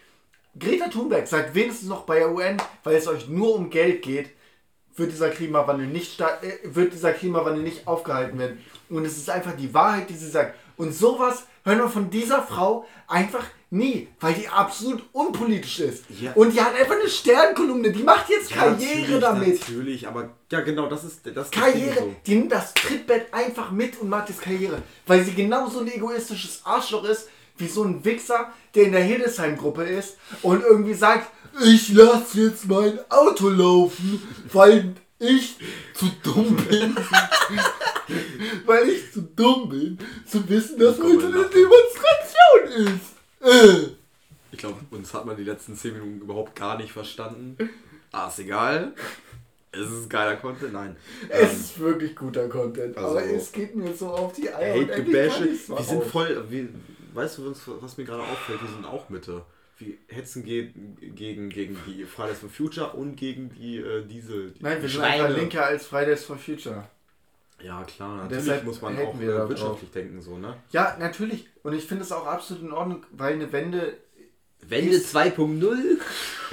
[0.59, 4.31] Greta Thunberg sagt wenigstens noch bei der UN, weil es euch nur um Geld geht,
[4.97, 8.65] wird dieser Klimawandel nicht äh, wird dieser Klimawandel nicht aufgehalten werden.
[8.89, 10.57] Und es ist einfach die Wahrheit, die sie sagt.
[10.77, 16.05] Und sowas hören wir von dieser Frau einfach nie, weil die absolut unpolitisch ist.
[16.21, 16.33] Ja.
[16.33, 19.61] Und die hat einfach eine Sternkolumne, die macht jetzt Ja, Karriere natürlich, damit.
[19.61, 22.15] Natürlich, aber ja genau, das ist das Karriere, so.
[22.27, 24.83] die nimmt das Trittbett einfach mit und macht jetzt Karriere.
[25.07, 27.29] Weil sie genauso ein egoistisches Arschloch ist,
[27.59, 31.31] wie so ein Wichser, der in der Hildesheim-Gruppe ist und irgendwie sagt,
[31.65, 35.57] ich lasse jetzt mein Auto laufen, weil ich
[35.95, 36.97] zu dumm bin.
[38.67, 41.45] weil ich zu dumm bin, zu wissen, dass heute eine.
[41.49, 43.15] Demonstration ist.
[43.43, 43.89] Äh.
[44.53, 47.57] Ich glaube, uns hat man die letzten 10 Minuten überhaupt gar nicht verstanden.
[48.13, 48.95] Ah, ist egal.
[49.71, 50.97] Es ist geiler Content, nein.
[51.29, 54.75] Es Ähm, ist wirklich guter Content, also- aber es geht mir so auf die Eier.
[54.77, 55.45] und Hate kann Gebäsche.
[55.45, 56.45] Wir sind voll.
[56.49, 56.69] Wir,
[57.13, 58.63] weißt du, was, was mir gerade auffällt?
[58.63, 59.43] Wir sind auch Mitte.
[59.79, 60.73] Wir hetzen ge
[61.15, 64.51] gegen, gegen die Fridays for Future und gegen die äh, Diesel.
[64.51, 66.85] Die Nein, wir sind einfach linker als Fridays for Future.
[67.61, 70.57] Ja, klar, natürlich Deshalb muss man auch äh, wirtschaftlich denken, so, ne?
[70.71, 71.49] Ja, natürlich.
[71.63, 73.97] Und ich finde es auch absolut in Ordnung, weil eine Wende,
[74.61, 75.99] Wende 2.0?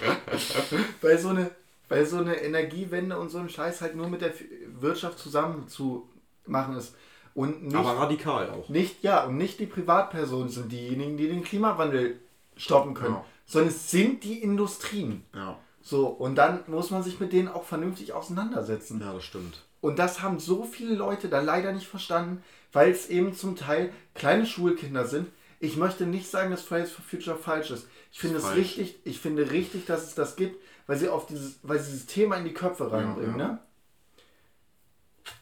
[1.02, 1.52] weil so eine,
[1.90, 4.34] weil so eine Energiewende und so ein Scheiß halt nur mit der
[4.80, 6.10] Wirtschaft zusammen zu
[6.48, 6.96] machen ist.
[7.36, 8.70] Und nicht, Aber radikal auch.
[8.70, 12.20] nicht, ja, und nicht die Privatpersonen sind diejenigen, die den Klimawandel
[12.58, 13.26] stoppen können, Ja.
[13.46, 15.26] sondern es sind die Industrien.
[15.34, 15.58] Ja.
[15.82, 19.00] So, und dann muss man sich mit denen auch vernünftig auseinandersetzen.
[19.02, 19.64] Ja, das stimmt.
[19.82, 23.94] Und das haben so viele Leute da leider nicht verstanden, weil es eben zum Teil
[24.16, 25.28] kleine Schulkinder sind.
[25.60, 27.88] Ich möchte nicht sagen, dass Fridays for Future falsch ist.
[28.12, 31.60] Ich finde es richtig, ich finde richtig, dass es das gibt, weil sie auf dieses,
[31.62, 33.48] weil sie dieses Thema in die Köpfe reinbringen, ja.
[33.48, 33.60] ne?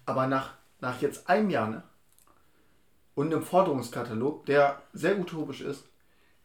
[0.05, 1.83] Aber nach, nach jetzt einem Jahr, ne?
[3.15, 5.85] Und einem Forderungskatalog, der sehr utopisch ist,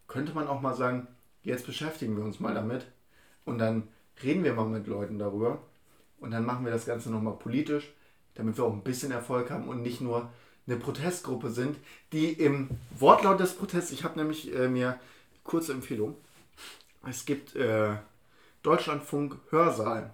[0.09, 1.07] könnte man auch mal sagen,
[1.42, 2.87] jetzt beschäftigen wir uns mal damit
[3.44, 3.85] und dann
[4.23, 5.61] reden wir mal mit Leuten darüber
[6.18, 7.92] und dann machen wir das Ganze nochmal politisch,
[8.35, 10.29] damit wir auch ein bisschen Erfolg haben und nicht nur
[10.66, 11.77] eine Protestgruppe sind,
[12.12, 12.68] die im
[12.99, 14.99] Wortlaut des Protests, ich habe nämlich äh, mir
[15.44, 16.16] kurze Empfehlung,
[17.09, 17.97] es gibt äh,
[18.62, 20.12] Deutschlandfunk Hörsaal.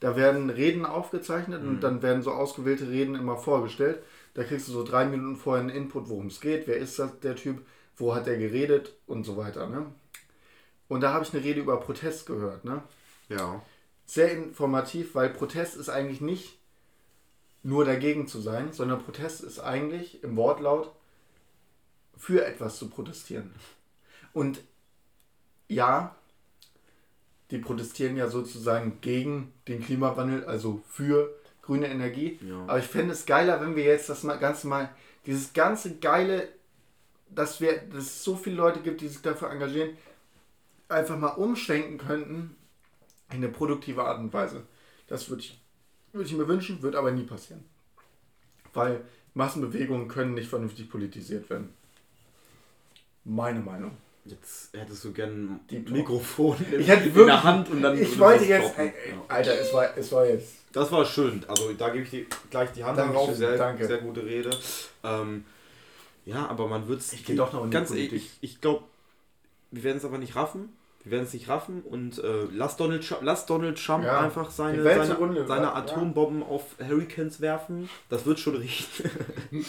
[0.00, 4.02] Da werden Reden aufgezeichnet und dann werden so ausgewählte Reden immer vorgestellt.
[4.34, 7.20] Da kriegst du so drei Minuten vorher einen Input, worum es geht, wer ist das,
[7.20, 7.64] der Typ,
[7.96, 9.68] wo hat er geredet und so weiter.
[9.68, 9.86] Ne?
[10.88, 12.64] Und da habe ich eine Rede über Protest gehört.
[12.64, 12.82] Ne?
[13.28, 13.62] Ja.
[14.06, 16.58] Sehr informativ, weil Protest ist eigentlich nicht
[17.62, 20.92] nur dagegen zu sein, sondern Protest ist eigentlich im Wortlaut
[22.16, 23.52] für etwas zu protestieren.
[24.32, 24.60] Und
[25.68, 26.14] ja,
[27.50, 32.38] die protestieren ja sozusagen gegen den Klimawandel, also für grüne Energie.
[32.46, 32.62] Ja.
[32.66, 34.90] Aber ich fände es geiler, wenn wir jetzt das mal Ganze mal,
[35.26, 36.48] dieses ganze geile,
[37.34, 39.96] dass wir, dass es so viele Leute gibt, die sich dafür engagieren,
[40.88, 42.56] einfach mal umschwenken könnten
[43.30, 44.62] in eine produktive Art und Weise.
[45.06, 45.60] Das würde ich,
[46.12, 47.64] würde ich mir wünschen, wird aber nie passieren.
[48.72, 51.74] Weil Massenbewegungen können nicht vernünftig politisiert werden.
[53.24, 53.96] Meine Meinung.
[54.26, 57.82] Jetzt hättest du gern Die ein Mikrofon in, Ich hätte in wirklich, der Hand und
[57.82, 57.98] dann.
[57.98, 58.78] Ich wollte jetzt.
[58.78, 58.92] Ey.
[59.28, 60.54] Alter, es war, es war jetzt.
[60.72, 61.44] Das war schön.
[61.46, 63.36] Also da gebe ich dir gleich die Hand Dankeschön, drauf.
[63.36, 63.86] Sehr, danke.
[63.86, 64.50] sehr gute Rede.
[65.02, 65.44] Ähm,
[66.24, 67.12] ja, aber man wird es.
[67.12, 68.12] Ich geh doch noch in die Ganz Politik.
[68.12, 68.84] ehrlich, ich, ich glaube,
[69.70, 70.70] wir werden es aber nicht raffen.
[71.04, 74.50] Wir werden es nicht raffen und äh, lass, Donald Trump, lass Donald Trump Ja, einfach
[74.50, 75.74] seine, die seine, zugrunde seine ja.
[75.74, 77.90] Atombomben auf Hurricanes werfen.
[78.08, 79.10] Das wird schon richten.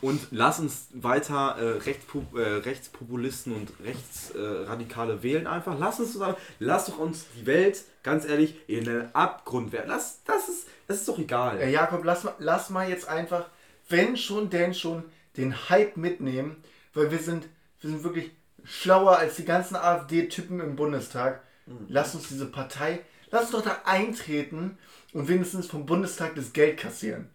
[0.00, 5.76] und lass uns weiter äh, Rechtspo- äh, Rechtspopulisten und Rechtsradikale äh, wählen einfach.
[5.76, 9.88] Lass uns so sagen, lass doch uns die Welt, ganz ehrlich, in den Abgrund werfen.
[9.88, 11.58] Lass, das ist, das ist doch egal.
[11.58, 13.46] Ey, Jakob, lass mal, lass mal jetzt einfach,
[13.88, 15.02] wenn schon, denn schon,
[15.36, 16.62] den Hype mitnehmen,
[16.94, 17.46] weil wir sind,
[17.80, 18.30] wir sind wirklich
[18.64, 21.42] schlauer als die ganzen AfD-Typen im Bundestag.
[21.88, 24.78] Lass uns diese Partei, lass uns doch da eintreten
[25.12, 27.28] und wenigstens vom Bundestag das Geld kassieren.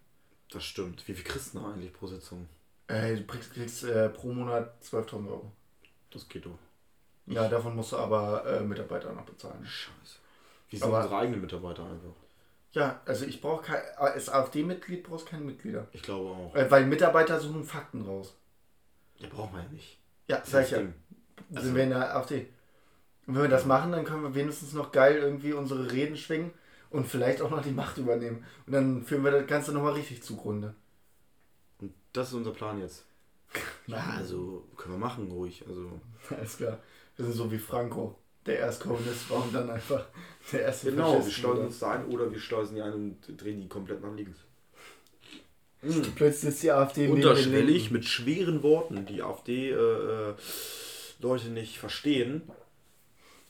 [0.52, 1.06] Das stimmt.
[1.08, 2.48] Wie viel kriegst du denn eigentlich pro Sitzung?
[2.88, 5.52] Ey, du kriegst, kriegst äh, pro Monat 12.000 Euro.
[6.12, 6.58] Das geht doch.
[7.28, 9.66] Ja, davon musst du aber äh, Mitarbeiter noch bezahlen.
[9.66, 10.18] Scheiße.
[10.70, 12.16] Wie sind Aber- unsere eigenen Mitarbeiter einfach?
[12.74, 15.88] Ja, also ich brauche kein, als AfD-Mitglied brauchst keine Mitglieder.
[15.92, 16.56] Ich glaube auch.
[16.56, 18.36] Äh, weil Mitarbeiter suchen Fakten raus.
[19.18, 20.00] Ja, brauchen wir ja nicht.
[20.28, 20.78] Ja, sag ich ja.
[20.80, 20.94] Ding.
[21.54, 22.48] Also sind wir in der AfD.
[23.28, 26.52] Und wenn wir das machen, dann können wir wenigstens noch geil irgendwie unsere Reden schwingen
[26.90, 28.46] und vielleicht auch noch die Macht übernehmen.
[28.66, 30.74] Und dann führen wir das Ganze nochmal richtig zugrunde.
[31.80, 33.06] Und das ist unser Plan jetzt.
[33.88, 35.66] Ja, also können wir machen, ruhig.
[35.68, 36.80] Also Alles klar.
[37.18, 40.06] Wir sind so wie Franco, der erst Kommunist war und dann einfach
[40.52, 43.62] der erste genau, wir schleusen uns da ein oder wir schleusen die ein und drehen
[43.62, 44.40] die komplett nach links.
[46.16, 50.34] Plötzlich ist die AfD Unterschwellig mit schweren Worten, die AfD äh, äh,
[51.20, 52.44] Leute nicht verstehen.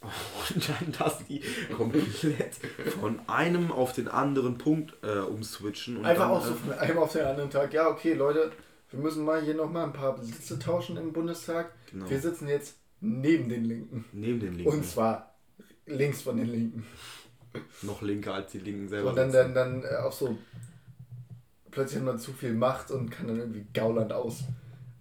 [0.01, 1.41] Und dann, dass die
[1.75, 2.55] komplett
[2.99, 5.97] von einem auf den anderen Punkt äh, umswitchen.
[5.97, 7.71] Und Einfach dann, auch so von einem auf den anderen Tag.
[7.73, 8.51] Ja, okay, Leute,
[8.89, 11.71] wir müssen mal hier nochmal ein paar Sitze tauschen im Bundestag.
[11.91, 12.09] Genau.
[12.09, 14.05] Wir sitzen jetzt neben den Linken.
[14.13, 14.71] Neben den Linken.
[14.71, 15.35] Und zwar
[15.85, 16.85] links von den Linken.
[17.81, 19.09] noch linker als die Linken selber.
[19.09, 20.37] Und dann, dann, dann äh, auch so
[21.71, 24.43] plötzlich hat man zu viel Macht und kann dann irgendwie Gauland aus,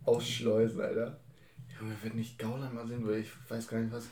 [0.04, 1.18] ausschleusen, Alter.
[1.78, 4.06] Junge, wenn ich Gauland mal sehen würde, ich weiß gar nicht was.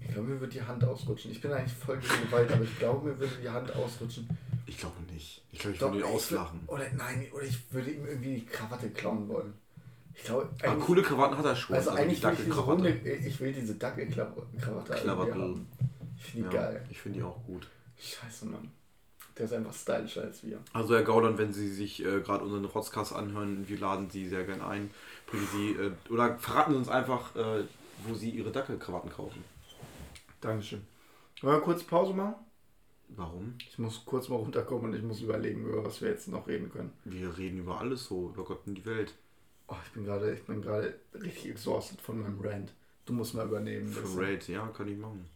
[0.00, 1.30] Ich glaube, mir wird die Hand ausrutschen.
[1.30, 4.28] Ich bin eigentlich voll gegen Gewalt, aber ich glaube, mir würde die Hand ausrutschen.
[4.66, 5.44] Ich glaube nicht.
[5.52, 6.60] Ich glaube, ich Doch, würde ihn auslachen.
[6.66, 9.54] Oder nein, oder ich würde ihm irgendwie die Krawatte klauen wollen.
[10.16, 11.76] Ich glaube, Aber coole Krawatten hat er schon.
[11.76, 12.70] also eigentlich will ich diese Dackelkrawatte.
[12.72, 12.88] runde,
[13.28, 15.34] ich will diese Dackelkrawatte Krawatte.
[15.34, 15.66] haben.
[16.18, 16.86] Ich finde die Ja, geil.
[16.90, 17.68] ich finde die auch gut.
[17.98, 18.70] Scheiße, Mann.
[19.36, 20.58] Der ist einfach stylischer als wir.
[20.72, 24.44] Also Herr Gauland, wenn Sie sich äh, gerade unseren Rotzcast anhören, wir laden Sie sehr
[24.44, 24.90] gern ein.
[25.26, 27.64] Bringen Sie, äh, oder verraten Sie uns einfach, äh,
[28.06, 29.44] wo Sie Ihre Dackelkrawatten kaufen.
[30.40, 30.82] Dankeschön.
[31.42, 32.34] Wollen wir kurz Pause machen?
[33.08, 33.54] Warum?
[33.70, 36.70] Ich muss kurz mal runterkommen und ich muss überlegen, über was wir jetzt noch reden
[36.72, 36.92] können.
[37.04, 39.14] Wir reden über alles so, über Gott und die Welt.
[39.68, 42.72] Oh, ich bin gerade, ich bin gerade richtig exhausted von meinem Rant.
[43.04, 43.88] Du musst mal übernehmen.
[43.88, 44.20] Für.
[44.20, 45.26] Raid, ja, kann ich machen.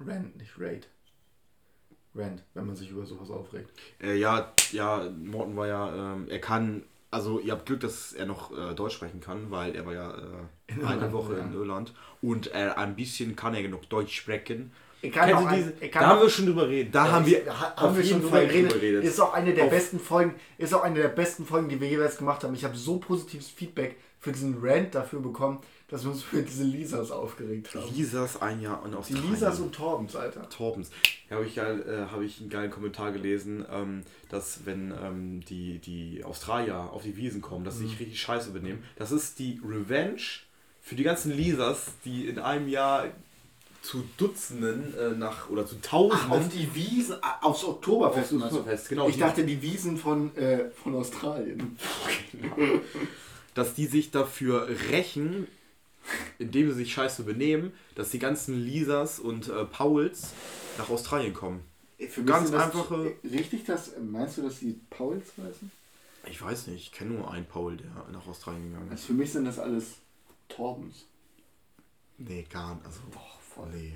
[0.00, 0.88] Rant, nicht Raid.
[2.14, 3.70] Rant, wenn man sich über sowas aufregt.
[4.02, 8.26] Äh, ja, ja, Morten war ja, ähm, er kann, also ihr habt Glück, dass er
[8.26, 10.22] noch äh, Deutsch sprechen kann, weil er war ja äh,
[10.68, 11.44] In eine Irland, Woche ja.
[11.44, 14.72] in Irland und äh, ein bisschen kann er noch Deutsch sprechen.
[15.02, 16.94] Ich kann Kennst auch ein- diese, kann da haben wir schon drüber geredet.
[16.94, 18.72] Da haben wir Ha- auf haben wir jeden schon drüber drüber geredet.
[18.72, 19.04] geredet.
[19.04, 21.88] Ist auch eine der Auf- besten Folgen, ist auch eine der besten Folgen, die wir
[21.88, 22.54] jeweils gemacht haben.
[22.54, 26.64] Ich habe so positives Feedback für diesen Rant dafür bekommen, dass wir uns für diese
[26.64, 27.94] Lisas aufgeregt haben.
[27.94, 30.48] Lisas ein Jahr und aus Die Lisas und Torbens, Alter.
[30.48, 30.90] Torbens.
[31.30, 35.42] Ja, habe ich, geil, äh, hab ich einen geilen Kommentar gelesen, ähm, dass wenn ähm,
[35.48, 37.88] die, die Australier auf die Wiesen kommen, dass sie Mhm.
[37.90, 38.82] sich richtig scheiße benehmen.
[38.96, 40.16] Das ist die Revenge
[40.82, 43.06] für die ganzen Lisas, die in einem Jahr
[43.86, 48.32] zu Dutzenden äh, nach oder zu Tausenden Auf die Wiesen, aufs Oktoberfest.
[48.34, 48.42] Aufs?
[48.44, 49.08] Oktoberfest, genau.
[49.08, 51.76] Ich dachte die Wiesen von, äh, von Australien.
[53.54, 55.46] dass die sich dafür rächen,
[56.38, 60.32] indem sie sich scheiße benehmen, dass die ganzen Lisas und äh, Pauls
[60.78, 61.60] nach Australien kommen.
[62.10, 65.70] Für mich Ganz einfache- Richtig, das meinst du, dass die Pauls heißen?
[66.28, 68.92] Ich weiß nicht, ich kenne nur einen Paul, der nach Australien gegangen ist.
[68.92, 69.92] Also für mich sind das alles
[70.48, 71.06] Torbens.
[72.18, 72.84] Nee, gar nicht.
[72.86, 73.68] Also, doch, voll.
[73.74, 73.94] Nee.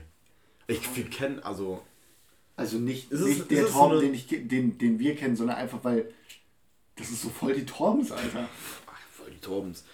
[0.67, 1.83] Ich kenne, also,
[2.57, 5.17] Also nicht, Ist es- nicht der es so Torben, eine- den, ich, den, den wir
[5.17, 6.13] kennen, sondern einfach, weil
[6.97, 8.49] das ist so voll die Torbens, Alter.
[8.87, 9.85] ach, voll die Torbens.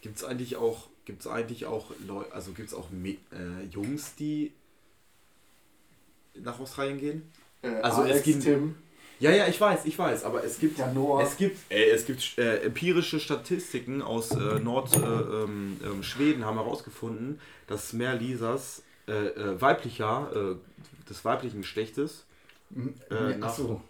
[0.00, 4.14] Gibt es eigentlich auch, gibt's eigentlich auch Leute, also gibt es auch Me äh, Jungs,
[4.14, 4.52] die
[6.34, 7.22] nach Australien gehen?
[7.62, 8.76] Äh, Also es Alex, gibt- Tim,
[9.20, 11.22] Ja, ja, ich weiß, ich weiß, aber es gibt der Noah.
[11.22, 16.44] Es gibt, ey, es gibt äh, empirische Statistiken aus äh, Nordschweden, äh, ähm, ähm, Schweden
[16.44, 20.56] haben herausgefunden, dass mehr Lisas äh, äh, weiblicher, äh,
[21.08, 22.24] des weiblichen Geschlechtes
[23.10, 23.80] äh, nach, Achso.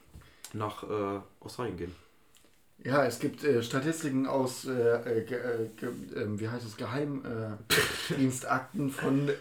[0.53, 1.95] nach äh, Australien gehen.
[2.85, 5.71] Ja, es gibt äh, Statistiken aus, äh, äh, äh,
[6.17, 9.33] ähm, wie heißt es, Geheimdienstakten von, äh,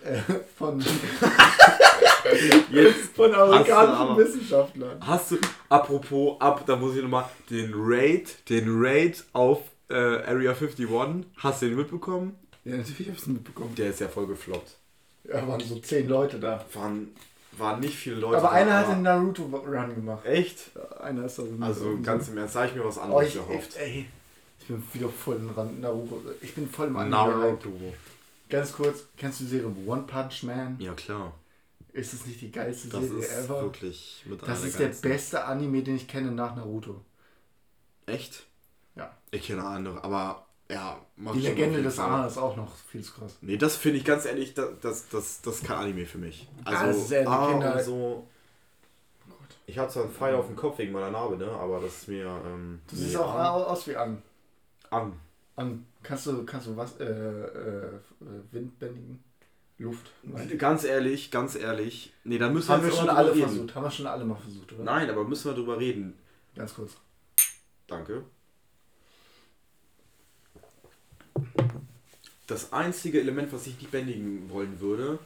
[0.58, 0.80] von,
[2.72, 4.98] Jetzt von amerikanischen Wissenschaftlern.
[5.06, 5.38] hast du,
[5.74, 9.60] apropos, ab, da muss ich nochmal, den Raid, den Raid auf
[9.90, 10.88] äh, Area 51,
[11.38, 12.36] hast du den mitbekommen?
[12.66, 13.76] Ja, natürlich habe ich es mitbekommen.
[13.76, 14.78] Der ist ja voll gefloppt.
[15.26, 16.66] Ja, waren so zehn Leute da.
[16.74, 17.10] Waren,
[17.58, 20.26] waren nicht viele Leute Aber da, einer hat den Naruto-Run gemacht.
[20.26, 20.72] Echt?
[20.76, 23.28] Ja, Einer ist da so Also ganz im Ernst, sag ich mir was Oh, anderes
[23.28, 23.70] ich, gehofft.
[23.76, 24.06] ich, ey,
[24.60, 26.22] ich bin wieder voll im Rand Naruto.
[26.42, 26.94] Ich bin voll im.
[27.10, 27.70] Naruto.
[28.50, 30.78] Ganz kurz, kennst du die Serie One Punch Man?
[30.80, 31.34] Ja klar,
[31.94, 33.62] Ist es nicht die geilste das Serie ist ever?
[33.62, 37.02] wirklich mit Das ist der beste Anime, den ich kenne nach Naruto.
[38.08, 38.46] Echt?
[38.96, 39.16] Ja.
[39.32, 40.98] Ich kenne andere, aber ja.
[41.36, 42.10] Die Legende des Fall.
[42.10, 43.38] A ist auch noch viel zu krass.
[43.42, 46.50] Nee, das finde ich ganz ehrlich, das, das, das, das ist kein Anime für mich.
[46.66, 48.28] Also das ist eher die A Kinder- so.
[49.66, 51.50] Ich habe zwar einen Pfeil auf dem Kopf wegen meiner Narbe, ne?
[51.50, 52.26] Aber das ist mir.
[52.46, 53.46] Ähm, Du siehst auch an.
[53.46, 54.22] aus wie an.
[54.90, 55.14] an.
[55.56, 55.86] an.
[56.02, 57.90] Kannst du, kannst du was, äh, äh,
[58.52, 59.24] Windbändigen?
[59.84, 60.12] Luft?
[60.58, 62.14] Ganz ehrlich, ganz ehrlich.
[62.24, 63.48] Nee, da müssen Haben wir jetzt schon alle reden.
[63.48, 63.76] versucht.
[63.76, 64.84] Haben wir schon alle mal versucht, oder?
[64.84, 66.18] Nein, aber müssen wir drüber reden.
[66.56, 66.94] Ganz kurz.
[67.88, 68.24] Danke.
[72.48, 75.20] Das einzige Element, was ich nicht bändigen wollen würde,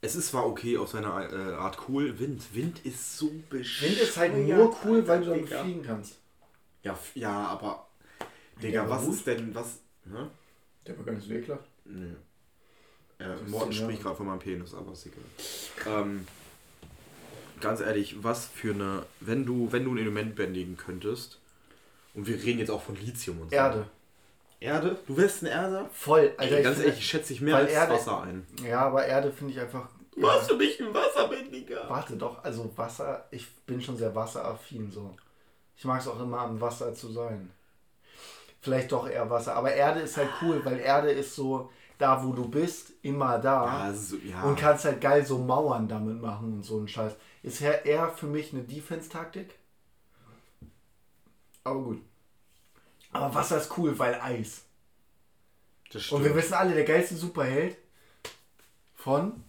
[0.00, 2.42] es ist zwar okay auf seine äh, Art cool, Wind.
[2.54, 3.92] Wind ist so bescheuert.
[3.92, 5.62] Wind ist halt nur cool, weil du damit Digga.
[5.62, 6.18] fliegen kannst.
[6.82, 7.86] Ja, ja, aber.
[8.62, 9.78] Digga, was ist denn, was.
[10.04, 10.30] Ne?
[10.86, 11.64] Der war gar nicht so ekelhaft.
[11.86, 12.14] Nö.
[13.18, 16.00] Äh, Morten spricht gerade von meinem Penis, aber ist egal.
[16.02, 16.26] Ähm,
[17.60, 19.06] ganz ehrlich, was für eine.
[19.20, 21.38] Wenn du, wenn du ein Element bändigen könntest,
[22.14, 23.56] und wir reden jetzt auch von Lithium und so.
[23.56, 23.86] Erde.
[24.60, 24.96] Erde?
[25.06, 25.88] Du wärst ein Erde?
[25.92, 26.32] Voll.
[26.38, 28.46] Alter, Ey, ganz ich ehrlich, ich schätze dich mehr als Erde- Wasser ein.
[28.66, 29.88] Ja, aber Erde finde ich einfach.
[30.16, 31.86] Was für mich ein Wasserbändiger?
[31.88, 35.14] Warte doch, also Wasser, ich bin schon sehr wasseraffin so.
[35.76, 37.50] Ich mag es auch immer am Wasser zu sein.
[38.60, 39.56] Vielleicht doch eher Wasser.
[39.56, 43.88] Aber Erde ist halt cool, weil Erde ist so da, wo du bist, immer da.
[43.88, 44.42] Ja, so, ja.
[44.42, 47.12] Und kannst halt geil so Mauern damit machen und so ein Scheiß.
[47.42, 49.54] Ist ja eher für mich eine Defense-Taktik.
[51.62, 52.02] Aber gut.
[53.12, 54.62] Aber Wasser ist cool, weil Eis.
[55.92, 56.42] das Und wir stimmt.
[56.42, 57.76] wissen alle, der geilste Superheld
[58.96, 59.44] von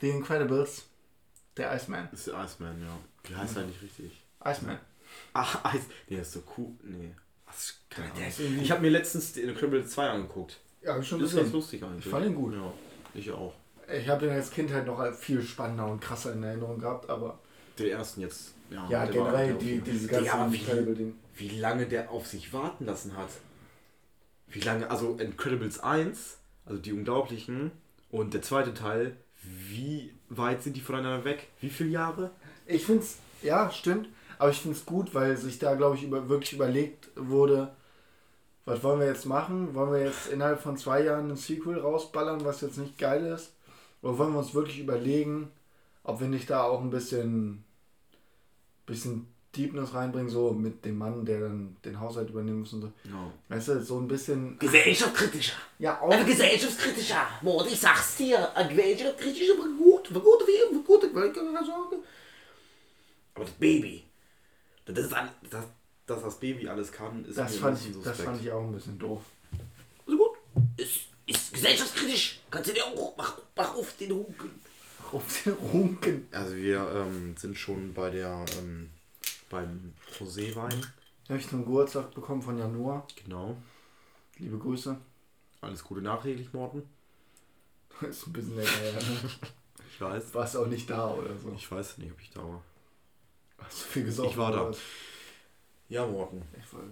[0.00, 0.84] The Incredibles,
[1.56, 2.08] der Iceman.
[2.12, 2.98] ist der Iceman, ja.
[3.30, 4.12] Wie heißt er eigentlich richtig?
[4.44, 4.78] Iceman.
[5.32, 5.82] Ach, Eis.
[6.08, 6.72] Nee, das ist so cool.
[6.82, 7.14] Nee.
[7.46, 8.58] Was, keine Der Ahnung.
[8.60, 10.60] Ich habe mir letztens den Incredible 2 angeguckt.
[10.84, 12.04] Ja, schon Das ist ganz lustig eigentlich.
[12.04, 12.54] Ich fand ihn gut.
[12.54, 12.72] Ja,
[13.14, 13.54] ich auch.
[13.92, 17.38] Ich habe den als Kind halt noch viel spannender und krasser in Erinnerung gehabt, aber
[17.78, 18.54] Den ersten jetzt.
[18.70, 21.14] Ja, ja, generell der die, diese ganzen Incredible-Ding.
[21.36, 23.28] wie, wie lange der auf sich warten lassen hat.
[24.48, 27.72] Wie lange, also Incredibles 1, also die Unglaublichen,
[28.10, 31.48] und der zweite Teil, wie weit sind die voneinander weg?
[31.60, 32.30] Wie viele Jahre?
[32.66, 34.08] Ich finde es, ja, stimmt,
[34.38, 37.74] aber ich finde es gut, weil sich da, glaube ich, über, wirklich überlegt wurde,
[38.64, 39.74] was wollen wir jetzt machen?
[39.74, 43.52] Wollen wir jetzt innerhalb von zwei Jahren ein Sequel rausballern, was jetzt nicht geil ist?
[44.02, 45.50] Oder wollen wir uns wirklich überlegen,
[46.02, 47.64] ob wir nicht da auch ein bisschen,
[48.86, 52.92] bisschen Deepness reinbringen, so mit dem Mann, der dann den Haushalt übernehmen muss und so.
[53.04, 53.32] Ja.
[53.48, 54.58] Weißt du, so ein bisschen.
[54.58, 55.56] Gesellschaftskritischer.
[55.78, 56.10] Ja, auch.
[56.10, 57.26] Ein gesellschaftskritischer.
[57.42, 58.54] Mord, ich sag's dir.
[58.56, 59.84] Ein gesellschaftskritischer, aber gut.
[60.08, 61.96] gut, war gut, wie, war gut, keine Sorge.
[63.34, 64.04] Aber das Baby,
[64.84, 65.12] das ist
[65.50, 65.64] das,
[66.06, 68.50] dass das Baby alles kann, ist Das mir fand, ein bisschen ich, das fand ich
[68.52, 69.22] auch ein bisschen doof.
[70.06, 70.38] so gut.
[70.76, 72.40] Ist, ist gesellschaftskritisch.
[72.50, 74.50] Kannst du dir auch, mach, mach auf den Hunken.
[75.12, 76.28] Auf den Runken.
[76.32, 78.90] Also wir ähm, sind schon bei der ähm,
[79.48, 80.80] beim Roséwein.
[81.26, 83.06] Da habe ich zum Geburtstag bekommen von Januar.
[83.22, 83.56] Genau.
[84.38, 84.96] Liebe Grüße.
[85.60, 86.82] Alles Gute nachträglich, Morten.
[88.02, 88.92] Ist ein bisschen länger her.
[88.92, 89.30] Ne?
[89.90, 90.34] Ich weiß.
[90.34, 91.52] Warst auch nicht da oder so.
[91.56, 92.62] Ich weiß nicht, ob ich da war.
[93.58, 94.30] Hast du viel gesoffen?
[94.32, 94.60] Ich war da.
[94.62, 94.78] oder was?
[95.94, 96.42] Ja, Morten.
[96.58, 96.88] Ich wollte.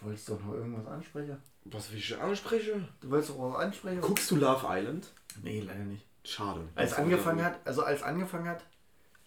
[0.00, 1.40] Du wolltest doch noch irgendwas ansprechen?
[1.66, 2.88] Was will ich ansprechen?
[3.00, 4.00] Du wolltest doch was ansprechen?
[4.00, 5.06] Guckst du Love Island?
[5.44, 6.04] Nee, leider nicht.
[6.24, 6.68] Schade.
[6.74, 8.66] Als angefangen hat, also als angefangen hat,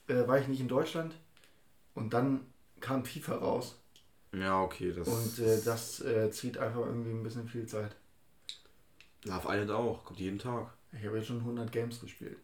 [0.08, 1.16] äh, war ich nicht in Deutschland
[1.94, 2.46] und dann
[2.82, 3.80] kam FIFA raus
[4.34, 4.92] Ja, okay.
[4.92, 7.96] Das und äh, das äh, zieht einfach irgendwie ein bisschen viel Zeit.
[9.24, 10.04] Love Island auch.
[10.04, 10.74] Kommt jeden Tag.
[10.92, 12.38] Ich habe jetzt schon 100 Games gespielt.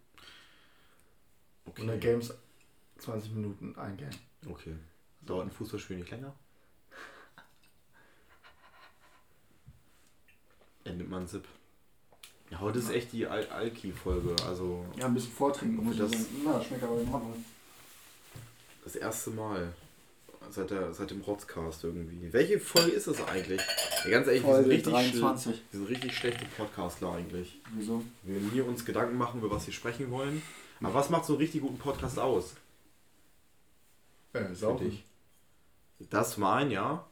[1.66, 1.82] Okay.
[1.82, 2.34] 100 Games,
[3.00, 4.10] 20 Minuten, ein Game.
[4.50, 4.74] Okay.
[5.26, 6.34] Dauert ein Fußballspiel nicht länger?
[10.84, 11.46] Endet man Zip.
[12.50, 14.36] Ja, heute ist echt die Al Alki-Folge.
[14.46, 16.26] Also Ja, ein bisschen vortrinken muss ich sagen.
[16.44, 17.46] Na, schmeckt aber in Ordnung.
[18.84, 19.74] das erste Mal.
[20.50, 22.34] Seit, der, seit dem Rotzcast irgendwie.
[22.34, 23.62] Welche Folge ist das eigentlich?
[24.04, 25.56] Ja, ganz ehrlich, wir sind, Folge richtig 23.
[25.56, 27.62] schl- wir sind richtig schlechte Podcastler eigentlich.
[27.76, 28.04] Wieso?
[28.24, 30.42] Wir werden hier uns Gedanken machen, über was wir sprechen wollen.
[30.82, 32.56] Aber was macht so einen richtig guten Podcast aus?
[34.34, 34.90] Äh, Für saufen.
[34.90, 35.04] dich?
[36.10, 37.06] Das zum einen, ja.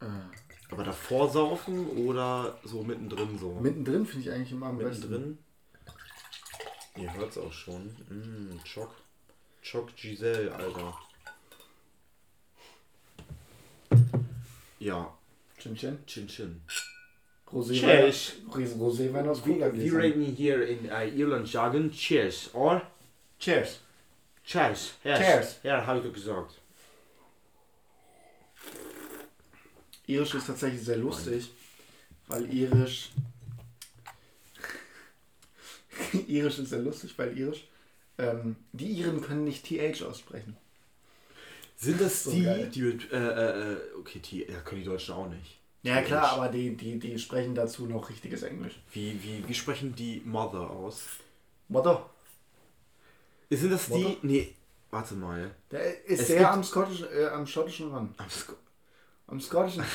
[0.00, 0.06] Äh,
[0.70, 3.52] Aber davor saufen oder so mittendrin so?
[3.60, 5.10] mittendrin finde ich eigentlich immer am besten.
[5.10, 5.38] Mittendrin.
[6.96, 7.86] Ihr hört's auch schon.
[8.08, 8.90] Mm, Choc.
[9.62, 10.94] Choc Giselle, Alter.
[14.78, 15.12] Ja,
[15.58, 15.98] Chin Chin.
[16.06, 16.62] Chin Chin.
[17.52, 17.80] Roséwein.
[17.80, 18.32] Cheers.
[18.54, 20.00] Roséwein aus We, Cola Gläsern.
[20.00, 22.80] raten here in uh, Irland jargon cheers or
[23.38, 23.80] Cheers.
[24.44, 24.94] cheers.
[25.04, 25.18] Yes.
[25.18, 25.58] Cheers.
[25.64, 26.59] Ja, habe ich doch gesagt.
[30.10, 31.50] Irisch ist tatsächlich sehr lustig,
[32.28, 33.10] weil Irisch.
[36.26, 37.66] Irisch ist sehr lustig, weil Irisch.
[38.18, 40.56] Ähm, die Iren können nicht TH aussprechen.
[41.76, 42.70] Sind das So die, geil.
[42.74, 45.58] die mit, äh, äh, okay, die, ja, können die Deutschen auch nicht.
[45.82, 48.74] Ja klar, aber die, die, die sprechen dazu noch richtiges Englisch.
[48.92, 51.04] Wie, wie, wie sprechen die Mother aus?
[51.68, 52.04] Motto.
[53.48, 54.16] Sind das die, Mother?
[54.22, 54.54] nee,
[54.90, 55.50] warte mal.
[55.70, 58.14] Der ist Es sehr am, Schottischen, äh, am schottischen ran.
[58.18, 58.26] Am
[59.38, 59.84] schottischen.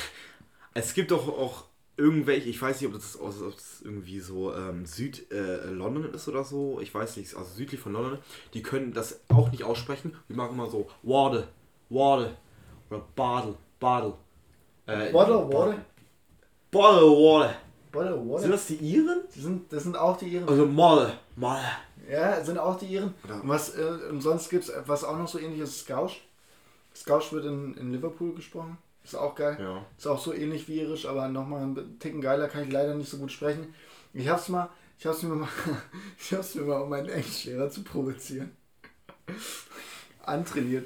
[0.77, 1.63] Es gibt doch auch
[1.95, 6.79] irgendwelche, ich weiß nicht, ob das, ob das irgendwie so ähm, Süd-London ist oder so,
[6.81, 8.19] ich weiß nicht, also südlich von London,
[8.53, 10.15] die können das auch nicht aussprechen.
[10.27, 11.47] Die machen immer so Wade,
[11.89, 12.35] Wade
[12.89, 14.13] oder Badel, Badel.
[14.85, 15.77] Äh, Water, water.
[16.71, 17.55] Wade.
[17.93, 18.47] Water, Sind water.
[18.49, 19.21] das die Iren?
[19.33, 20.49] Das sind, das sind auch die Iren.
[20.49, 21.63] Also Male, Male.
[22.11, 23.13] Ja, sind auch die Iren.
[23.27, 23.35] Ja.
[23.39, 26.21] Und was, äh, und sonst gibt es, was auch noch so ähnlich ist, Scouch.
[26.93, 28.77] Scouch wird in, in Liverpool gesprochen.
[29.05, 29.55] Ist auch geil.
[29.59, 29.85] Ja.
[29.97, 33.09] Ist auch so ähnlich wie Irisch, aber nochmal einen Ticken geiler, kann ich leider nicht
[33.09, 33.73] so gut sprechen.
[34.13, 34.67] Ich hab's mal,
[34.99, 35.47] ich hab's mir mal,
[36.19, 38.51] ich hab's mir mal, um meinen Englischlehrer zu provozieren,
[40.25, 40.85] antrainiert,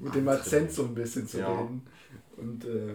[0.00, 1.48] mit dem Akzent so ein bisschen zu Ja.
[1.52, 1.86] reden.
[2.36, 2.94] Und äh,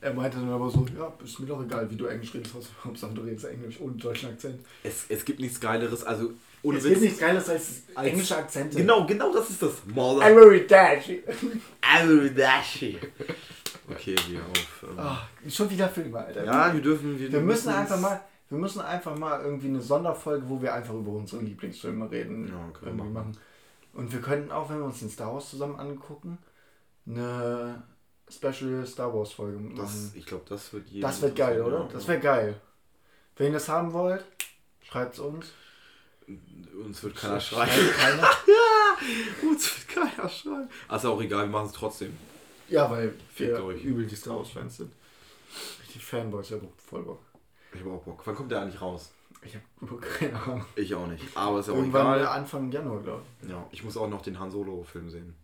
[0.00, 3.12] er meinte dann aber so, ja, ist mir doch egal, wie du Englisch redest, Hauptsache
[3.12, 4.60] du redest Englisch ohne deutschen Akzent.
[4.82, 6.30] Es, es gibt nichts Geileres, also
[6.62, 6.90] ohne es Witz.
[6.92, 8.76] gibt nichts Geiles als, Als- englische Akzente.
[8.78, 9.72] Genau, genau das ist das.
[9.94, 10.20] Male.
[10.24, 11.22] I'm very dashy.
[11.82, 12.98] Arudashi.
[13.90, 14.84] Okay, wir auf.
[14.90, 15.18] Ähm, Ah,
[15.48, 16.44] schon wieder Filme, Alter.
[16.44, 17.18] ja, wir dürfen.
[17.18, 20.94] Wir, Wir müssen einfach mal, wir müssen einfach mal irgendwie eine Sonderfolge, wo wir einfach
[20.94, 23.12] über unsere Lieblingsfilme reden, Ja, wir irgendwie machen.
[23.12, 23.38] machen.
[23.92, 26.38] Und wir könnten auch, wenn wir uns den Star Wars zusammen angucken,
[27.06, 27.82] eine
[28.30, 29.76] Special Star Wars Folge machen.
[29.76, 31.08] Das, ich glaube, das wird jeder.
[31.08, 31.78] Das wird geil, oder?
[31.80, 31.88] ja.
[31.92, 32.60] Das wäre geil.
[33.36, 34.24] Wenn ihr das haben wollt,
[34.82, 35.46] schreibt es uns.
[36.84, 37.68] Uns wird keiner schreien.
[37.70, 38.28] Schreibt keiner.
[39.50, 40.68] Uns wird keiner schreien.
[40.86, 42.16] Also auch egal, wir machen es trotzdem.
[42.70, 43.84] Ja, weil wir euch.
[43.84, 44.92] übel die Star Wars Fans sind.
[45.82, 47.20] Richtig Fanboys, ja voll Bock.
[47.74, 48.22] Ich habe auch Bock.
[48.24, 49.12] Wann kommt der eigentlich raus?
[49.42, 50.64] Ich habe keine Ahnung.
[50.76, 51.24] Ich auch nicht.
[51.34, 52.26] Aber ist ja auch Irgendwann egal.
[52.26, 53.48] Anfang Januar, glaube ich.
[53.48, 55.34] Ja, ich muss auch noch den Han Solo-Film sehen.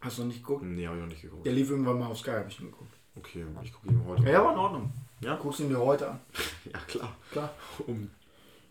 [0.00, 0.62] Hast du noch nicht geguckt?
[0.64, 1.44] Nee, habe ich noch nicht geguckt.
[1.44, 2.92] Der lief irgendwann mal auf Sky, habe ich ihn geguckt.
[3.16, 4.22] Okay, ich gucke ihn heute.
[4.30, 4.92] Ja, war in Ordnung.
[5.20, 5.36] Ja?
[5.36, 6.20] Guckst ihn dir heute an.
[6.72, 7.16] Ja, klar.
[7.30, 7.54] Klar.
[7.86, 8.10] Um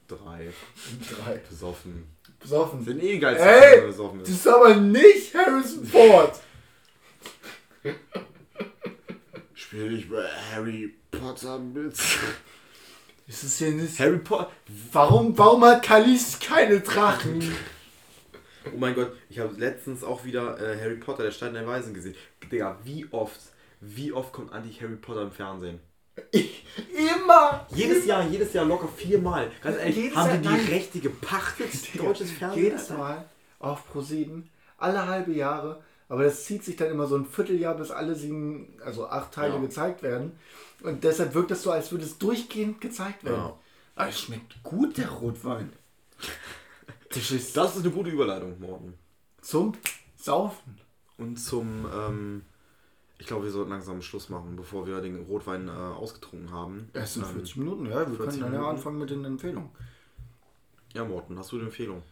[0.07, 0.51] drei.
[1.09, 1.38] Drei.
[1.49, 2.07] Besoffen.
[2.39, 2.83] Besoffen.
[2.83, 4.36] Sind eh geil, Ey, besoffen Das ist.
[4.45, 6.39] ist aber nicht Harrison Ford.
[9.53, 11.93] Spiel ich bei Harry Potter mit.
[13.27, 13.99] Das ist ja nicht.
[13.99, 14.51] Harry Potter.
[14.91, 17.55] Warum, warum hat Kalis keine Drachen?
[18.73, 21.93] Oh mein Gott, ich habe letztens auch wieder äh, Harry Potter, der Stein der Weisen
[21.93, 22.15] gesehen.
[22.51, 23.39] Digga, wie oft,
[23.79, 25.79] wie oft kommt eigentlich Harry Potter im Fernsehen?
[26.33, 27.67] Immer!
[27.69, 29.51] Jedes Jahr, jedes Jahr locker viermal.
[29.61, 30.71] Ganz ehrlich, Jedes haben die die.
[30.71, 31.71] Rechte gepachtet?
[31.99, 32.63] Deutsches Fernsehen.
[32.63, 33.25] Jedes Mal
[33.59, 34.43] auf Pro7,
[34.77, 35.83] alle halbe Jahre.
[36.07, 39.55] Aber das zieht sich dann immer so ein Vierteljahr, bis alle sieben, also acht Teile
[39.55, 39.59] Ja.
[39.59, 40.33] gezeigt werden.
[40.83, 43.37] Und deshalb wirkt es so, als würde es durchgehend gezeigt werden.
[43.37, 43.57] Ja.
[43.95, 45.71] Aber es schmeckt gut, der Rotwein.
[47.09, 48.93] Das ist Das ist eine gute Überleitung, Morten.
[49.41, 49.73] zum
[50.17, 50.77] Saufen.
[51.17, 52.41] Und zum, ähm,
[53.17, 56.89] ich glaube, wir sollten langsam Schluss machen, bevor wir den Rotwein äh, ausgetrunken haben.
[56.93, 57.99] Es sind Ähm, 40 Minuten, ja.
[57.99, 59.69] Wir 40 können dann ja anfangen mit den Empfehlungen.
[60.93, 62.03] Ja, Morten, hast du eine Empfehlung?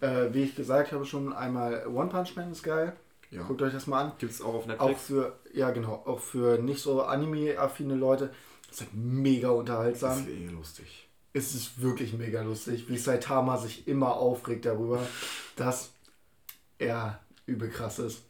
[0.00, 2.94] Äh, wie ich gesagt habe, schon einmal One Punch Man ist geil.
[3.30, 3.42] Ja.
[3.42, 4.12] Guckt euch das mal an.
[4.18, 5.02] Gibt es auch auf Auch Netflix?
[5.02, 8.32] für, ja genau, auch für nicht so anime-affine Leute.
[8.68, 10.18] Das ist mega Das unterhaltsam.
[10.20, 11.08] ist eh lustig.
[11.32, 15.00] Es ist wirklich mega lustig, wie Saitama sich immer aufregt darüber,
[15.54, 15.92] dass
[16.78, 18.22] er übel krass ist.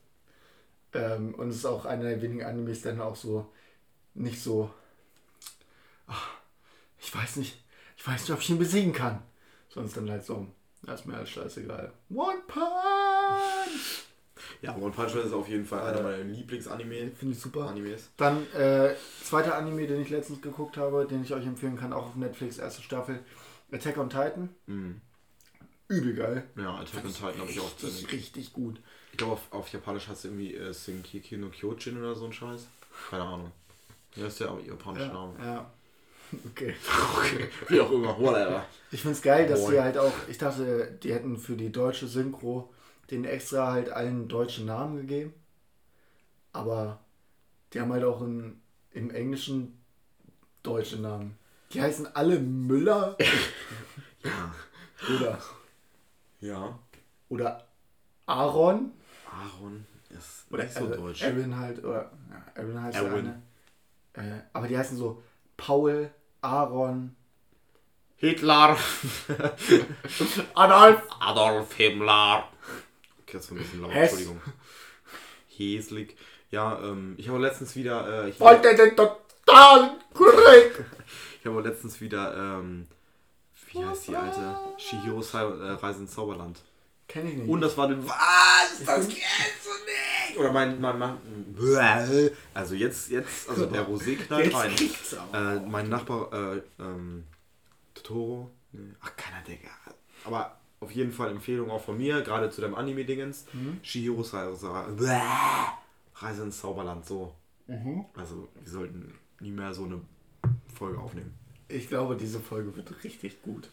[0.92, 3.46] Ähm, und es ist auch einer der wenigen Animes, der dann auch so
[4.12, 4.70] nicht so.
[6.06, 6.28] Ach,
[6.98, 7.62] ich weiß nicht,
[7.96, 9.22] ich weiß nicht, ob ich ihn besiegen kann.
[9.70, 10.46] Sonst dann halt so,
[10.82, 11.92] das ist mir alles scheißegal.
[12.10, 14.04] One Punch!
[14.62, 17.10] Ja, One Punch Man ist auf jeden Fall einer meiner Lieblingsanime.
[17.12, 17.68] Finde ich super.
[17.68, 18.10] Animes.
[18.16, 22.06] Dann äh, zweiter Anime, den ich letztens geguckt habe, den ich euch empfehlen kann, auch
[22.08, 23.20] auf Netflix, erste Staffel.
[23.72, 24.48] Attack on Titan.
[24.66, 25.00] Mhm.
[25.88, 26.44] Übel geil.
[26.56, 27.90] Ja, Attack on Titan habe ich auch drin.
[27.90, 28.80] Richtig, richtig gut.
[29.12, 32.32] Ich glaube, auf, auf Japanisch heißt es irgendwie äh, Senkiki no Kyojin oder so ein
[32.32, 32.66] Scheiß.
[33.10, 33.52] Keine Ahnung.
[34.16, 35.34] Ja, ist der japanische Ja, Name.
[35.44, 35.70] ja.
[36.50, 36.74] Okay.
[37.18, 38.64] Okay, wie auch immer, whatever.
[38.92, 39.74] Ich finde es geil, dass Boy.
[39.74, 42.72] die halt auch, ich dachte, die hätten für die deutsche Synchro
[43.10, 45.34] den extra halt allen deutschen Namen gegeben.
[46.52, 47.00] Aber
[47.72, 48.60] die haben halt auch in,
[48.92, 49.80] im Englischen
[50.62, 51.36] deutsche Namen.
[51.72, 53.16] Die heißen alle Müller
[54.24, 54.54] Ja.
[55.16, 55.38] oder,
[56.40, 56.78] Ja.
[57.28, 57.66] oder
[58.26, 58.92] Aaron.
[59.30, 61.22] Aaron ist Oder nicht so Aaron- deutsch.
[61.22, 63.18] Aaron halt, oder ja, Aaron heißt Aaron.
[63.18, 63.42] eine.
[64.14, 65.22] Äh, aber die heißen so
[65.56, 66.10] Paul,
[66.42, 67.16] Aaron,
[68.16, 68.76] Hitler.
[70.54, 71.02] Adolf.
[71.20, 72.48] Adolf Himmler.
[73.22, 74.10] Okay, das war ein bisschen laut, Hess.
[74.12, 74.42] Entschuldigung.
[75.56, 76.16] Häslig.
[76.50, 80.84] Ja, ähm, ich habe letztens wieder, äh, ich, Wollte den total korrekt.
[81.40, 82.88] ich habe letztens wieder, ähm,
[83.72, 84.58] wie heißt die alte?
[84.78, 86.60] Shihiros äh, Reise ins Zauberland.
[87.08, 87.48] Kenn ich nicht.
[87.48, 88.84] Und das war eine, was?
[88.84, 90.09] Das kennst du nicht!
[90.38, 91.16] Oder mein, mein, mein,
[92.54, 94.72] also jetzt, jetzt, also der Rosé knallt rein.
[95.32, 97.24] Äh, mein Nachbar, äh, ähm,
[97.94, 98.80] Totoro, nee.
[99.00, 99.70] ach, keiner, Digga.
[100.24, 103.46] Aber auf jeden Fall Empfehlung auch von mir, gerade zu dem Anime-Dingens.
[103.52, 103.78] Mhm.
[103.82, 104.70] Shihiros Reise,
[106.14, 107.34] Reise ins Zauberland, so.
[107.66, 108.04] Mhm.
[108.16, 110.00] Also, wir sollten nie mehr so eine
[110.74, 111.34] Folge aufnehmen.
[111.68, 113.70] Ich glaube, diese Folge wird richtig gut.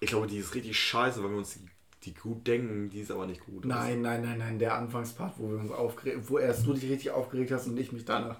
[0.00, 1.68] Ich glaube, die ist richtig scheiße, weil wir uns die,
[2.04, 3.64] die gut denken, die ist aber nicht gut.
[3.64, 4.58] Nein, nein, nein, nein.
[4.58, 7.92] Der Anfangspart, wo wir uns aufgeregt, wo erst du dich richtig aufgeregt hast und ich
[7.92, 8.38] mich danach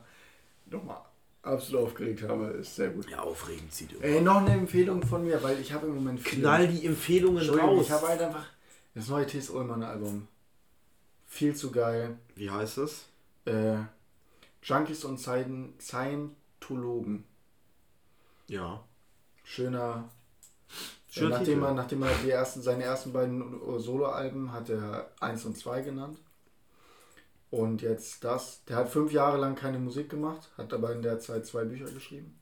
[0.67, 0.99] nochmal
[1.43, 3.09] absolut aufgeregt habe, ist sehr gut.
[3.11, 4.05] Ja, aufregend sieht immer.
[4.05, 7.87] Ey, noch eine Empfehlung von mir, weil ich habe im Moment Knall die Empfehlungen raus.
[7.87, 8.47] ich habe halt einfach
[8.95, 9.51] das neue T.S.
[9.51, 10.29] Ullmann Album.
[11.27, 12.17] Viel zu geil.
[12.37, 13.07] Wie heißt es?
[13.45, 13.77] Äh,
[14.63, 17.25] Junkies und Scien- Scientologen.
[18.47, 18.83] Ja.
[19.43, 20.09] Schöner.
[21.15, 25.45] Schöner äh, nachdem, er, nachdem er die ersten, seine ersten beiden Soloalben hat er 1
[25.45, 26.19] und 2 genannt.
[27.51, 28.65] Und jetzt das.
[28.65, 31.85] Der hat fünf Jahre lang keine Musik gemacht, hat aber in der Zeit zwei Bücher
[31.85, 32.37] geschrieben.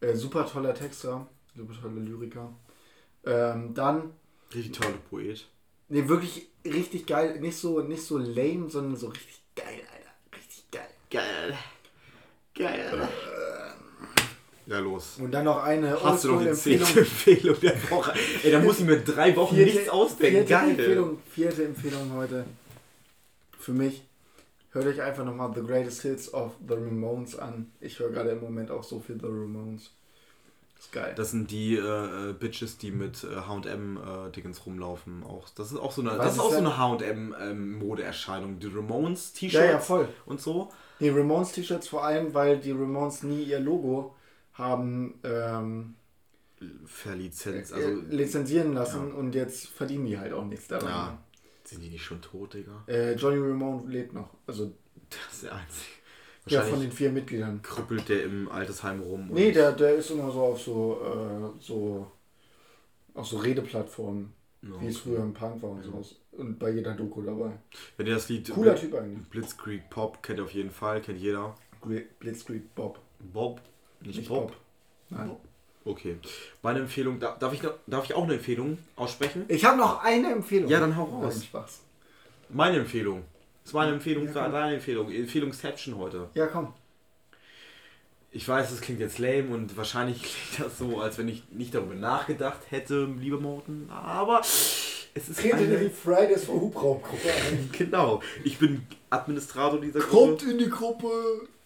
[0.00, 2.52] Äh, super toller Texter, super tolle Lyriker.
[3.24, 4.10] Ähm, dann,
[4.52, 5.46] Richtig toller Poet.
[5.88, 7.38] ne, wirklich richtig geil.
[7.40, 10.10] Nicht so, nicht so lame, sondern so richtig geil, Alter.
[10.36, 10.88] Richtig geil.
[11.08, 11.56] Geil.
[12.54, 13.08] Geil.
[14.66, 15.16] Ja, los.
[15.18, 18.14] Und dann noch eine Hast du noch die zehnte Empfehlung der Woche?
[18.42, 20.46] Ey, da muss ich mir drei Wochen nichts ausdenken.
[20.46, 20.70] Vierte Geil.
[20.70, 22.44] Empfehlung, vierte Empfehlung heute
[23.58, 24.02] für mich.
[24.70, 27.72] Hört euch einfach nochmal The Greatest Hits of The Ramones an.
[27.80, 29.90] Ich höre gerade im Moment auch so viel The Ramones.
[30.78, 31.12] Ist geil.
[31.14, 35.24] Das sind die äh, äh, Bitches, die mit äh, H&M äh, Dingens rumlaufen.
[35.24, 37.78] Auch das ist auch so eine, Was das ist ist auch so eine H&M ähm,
[37.78, 38.58] Modeerscheinung.
[38.58, 40.08] Die Ramones ja, T-Shirts ja, voll.
[40.24, 40.70] und so.
[41.00, 44.14] Die Ramones T-Shirts vor allem, weil die Ramones nie ihr Logo
[44.54, 45.94] haben ähm,
[46.84, 47.72] Verlizenz.
[47.72, 49.14] also, Also lizenzieren lassen ja.
[49.14, 50.88] und jetzt verdienen die halt auch nichts daran.
[50.88, 51.18] ja.
[51.64, 52.82] Sind die nicht schon tot, Digga?
[52.88, 54.30] Äh, Johnny Ramone lebt noch.
[54.46, 54.72] Also
[55.08, 55.86] Das ist der einzige.
[56.48, 57.62] ja, von den vier Mitgliedern.
[57.62, 59.28] krüppelt der im Altersheim rum.
[59.32, 61.00] Nee, der, der ist immer so auf so,
[61.56, 62.10] äh, so
[63.14, 64.32] auf so Redeplattformen,
[64.62, 65.10] Ja, wie es okay.
[65.10, 66.16] früher im Punk war und sowas.
[66.32, 67.52] Und bei jeder Doku dabei.
[67.96, 69.28] Wenn ihr das Lied Cooler Blitz- Typ eigentlich.
[69.28, 71.54] Blitzkrieg Pop kennt ihr auf jeden Fall, kennt jeder.
[72.18, 72.98] Blitzkrieg Bob.
[73.20, 73.60] Bob,
[74.06, 74.48] nicht, Nicht Bob.
[74.48, 74.56] Bob.
[75.10, 75.30] Nein.
[75.84, 76.16] Okay.
[76.62, 79.44] Meine Empfehlung, da- darf ich, noch, darf ich auch eine Empfehlung aussprechen?
[79.48, 80.70] Ich habe noch eine Empfehlung.
[80.70, 81.34] Ja, dann hau raus.
[81.36, 81.80] Nein, Spaß.
[82.50, 83.24] Meine Empfehlung.
[83.62, 85.10] Das ist meine Empfehlung Ja, deine Empfehlung.
[85.10, 86.28] Empfehlungsception heute.
[86.34, 86.72] Ja, komm.
[88.30, 90.22] ich weiß, es klingt jetzt lame und wahrscheinlich
[90.54, 95.40] klingt das so, als wenn ich nicht darüber nachgedacht hätte, liebe Morten, aber es ist
[95.40, 95.90] Trete in die eine...
[95.90, 97.70] Fridays for Hubraumgruppe ein.
[97.76, 100.50] Genau, ich bin Administrator dieser Kommt Gruppe.
[100.52, 101.08] in die Gruppe.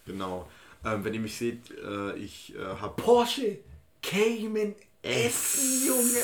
[0.07, 0.49] Genau.
[0.87, 3.59] Ähm, wenn ihr mich seht, äh, ich äh, habe Porsche
[4.03, 6.23] Cayman S, Junge.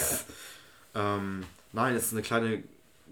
[0.94, 2.62] Ähm, nein, es ist eine kleine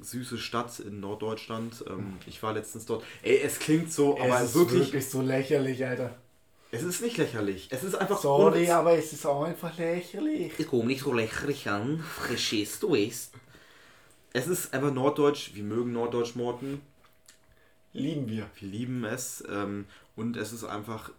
[0.01, 1.85] süße Stadt in Norddeutschland.
[1.89, 3.05] Ähm, ich war letztens dort.
[3.23, 6.17] Ey, es klingt so, aber es ist wirklich, wirklich so lächerlich, Alter.
[6.71, 7.69] es ist nicht lächerlich.
[7.71, 10.53] Es ist einfach Sorry, ohne- aber es ist auch einfach lächerlich.
[10.59, 11.99] Ich komme nicht so lächerlich an.
[12.27, 13.31] Verstehst du es?
[14.33, 15.51] Es ist einfach Norddeutsch.
[15.55, 16.81] Wir mögen Norddeutsch Morten.
[17.93, 18.47] Lieben wir.
[18.61, 19.43] Wir lieben es.
[19.51, 19.87] Ähm,
[20.17, 21.11] und es ist einfach.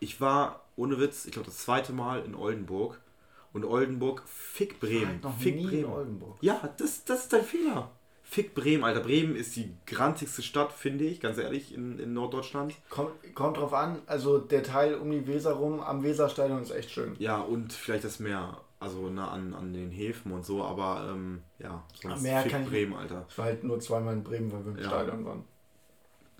[0.00, 3.00] Ich war, ohne Witz, ich glaube das zweite Mal in Oldenburg.
[3.52, 5.20] Und Oldenburg, fick Bremen.
[5.22, 5.84] noch Fick nie Bremen.
[5.86, 6.36] Oldenburg.
[6.42, 7.90] Ja, das, das ist dein Fehler.
[8.22, 9.00] Fick Bremen, Alter.
[9.00, 12.74] Bremen ist die grantigste Stadt, finde ich, ganz ehrlich, in, in Norddeutschland.
[12.90, 16.90] Kommt, kommt drauf an, also der Teil um die Weser rum am Weserstadion ist echt
[16.90, 17.14] schön.
[17.18, 21.42] Ja, und vielleicht das Meer, also ne, an, an den Häfen und so, aber ähm,
[21.60, 23.24] ja, sonst Meer fick kann ich- Bremen, Alter.
[23.30, 24.84] Ich war halt nur zweimal in Bremen, weil wir im Ja.
[24.88, 25.44] Stadion waren.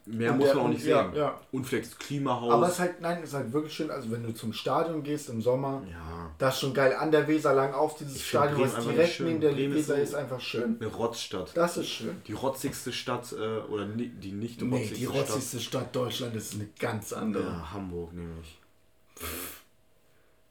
[0.09, 1.17] Mehr Und muss der- man auch nicht ja, sehen.
[1.17, 1.41] ja.
[1.51, 2.53] Und vielleicht Klimahaus.
[2.53, 5.03] Aber es ist halt, nein, es ist halt wirklich schön, also wenn du zum Stadion
[5.03, 6.95] gehst im Sommer, ja, das ist schon geil.
[6.95, 9.97] An der Weser lang auf dieses Ich Stadion, was direkt neben der Bremen ist Weser
[9.97, 10.77] so- ist, einfach schön.
[10.81, 11.51] eine Rotzstadt.
[11.57, 12.17] Das ist schön.
[12.29, 13.37] Die rotzigste Stadt, äh,
[13.69, 17.19] oder die nicht Nee, rotzigste die rotzigste Stadt Deutschland ist eine ganz Stadt.
[17.23, 17.45] andere.
[17.45, 18.59] Ja, Hamburg nämlich.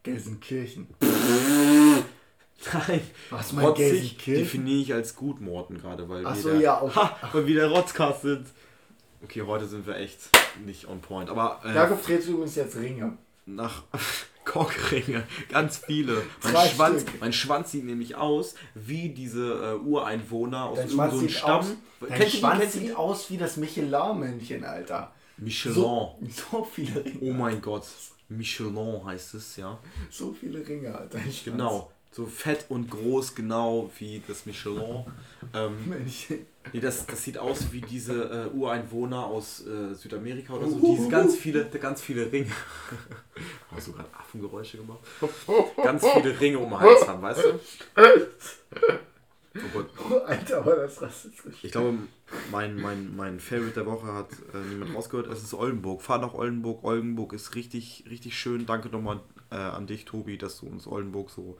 [0.03, 0.87] Gelsenkirchen.
[2.73, 4.43] Nein, Was mein rotzig Gelsenkirchen?
[4.43, 6.95] definiere ich als gut Morten gerade, weil Ach so, ja, auch.
[6.95, 8.47] ha, weil wir der Rotzcast sind.
[9.23, 10.19] Okay, heute sind wir echt
[10.65, 13.17] nicht on point, aber äh, Jakob dreht übrigens jetzt Ringe.
[13.45, 13.83] nach
[14.45, 16.21] Korkringe, ganz viele.
[16.43, 17.19] Mein Schwanz, Stück.
[17.21, 21.59] mein Schwanz sieht nämlich aus wie diese äh, Ureinwohner aus so einem Stamm.
[21.59, 21.65] aus,
[22.07, 22.29] dein die?
[22.37, 25.11] Schwanz ihr sieht aus wie das Michelin-Männchen, Alter.
[25.37, 25.75] Michelin.
[25.75, 27.17] So, so viele Ringe.
[27.21, 27.85] Oh mein Gott.
[28.29, 29.77] Michelin heißt es, ja.
[30.09, 31.19] So viele Ringe, Alter.
[31.43, 31.91] Genau.
[32.15, 35.03] So fett und groß, genau wie das Michelin.
[35.53, 35.75] Ähm,
[36.71, 40.79] nee, das, das sieht aus wie diese äh, Ureinwohner aus äh, Südamerika oder so.
[40.79, 42.51] Diese ganz viele, ganz viele Ringe.
[43.71, 44.99] Hast du gerade Affengeräusche gemacht?
[45.83, 47.59] Ganz viele Ringe um den Hals haben, weißt du?
[49.57, 49.89] Oh Gott.
[50.25, 51.63] Alter, aber das rassistisch.
[51.63, 51.97] Ich glaube,
[52.49, 55.27] mein, mein, mein Favorite der Woche hat äh, niemand rausgehört.
[55.27, 56.01] Es ist Oldenburg.
[56.01, 56.81] Fahr nach Oldenburg.
[56.85, 58.65] Oldenburg ist richtig, richtig schön.
[58.65, 59.19] Danke nochmal
[59.51, 61.57] äh, an dich, Tobi, dass du uns Oldenburg so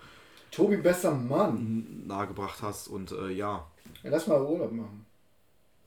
[0.56, 2.06] Tobi, bester Mann.
[2.08, 2.88] nahegebracht hast.
[2.88, 3.66] Und äh, ja,
[4.04, 5.06] Ja, lass mal Urlaub machen.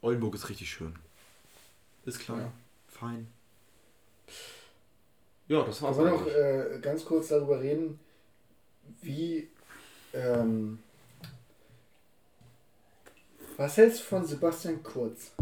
[0.03, 0.95] Oldenburg ist richtig schön.
[2.05, 2.39] Ist klar.
[2.41, 2.53] Ja.
[2.89, 3.29] Fein.
[5.49, 5.97] Ja, das war's.
[5.97, 6.77] Wir wollen noch eigentlich.
[6.77, 7.99] äh, ganz kurz darüber reden,
[9.03, 9.49] wie.
[10.13, 10.79] Ähm,
[13.57, 15.33] was hältst du von Sebastian Kurz?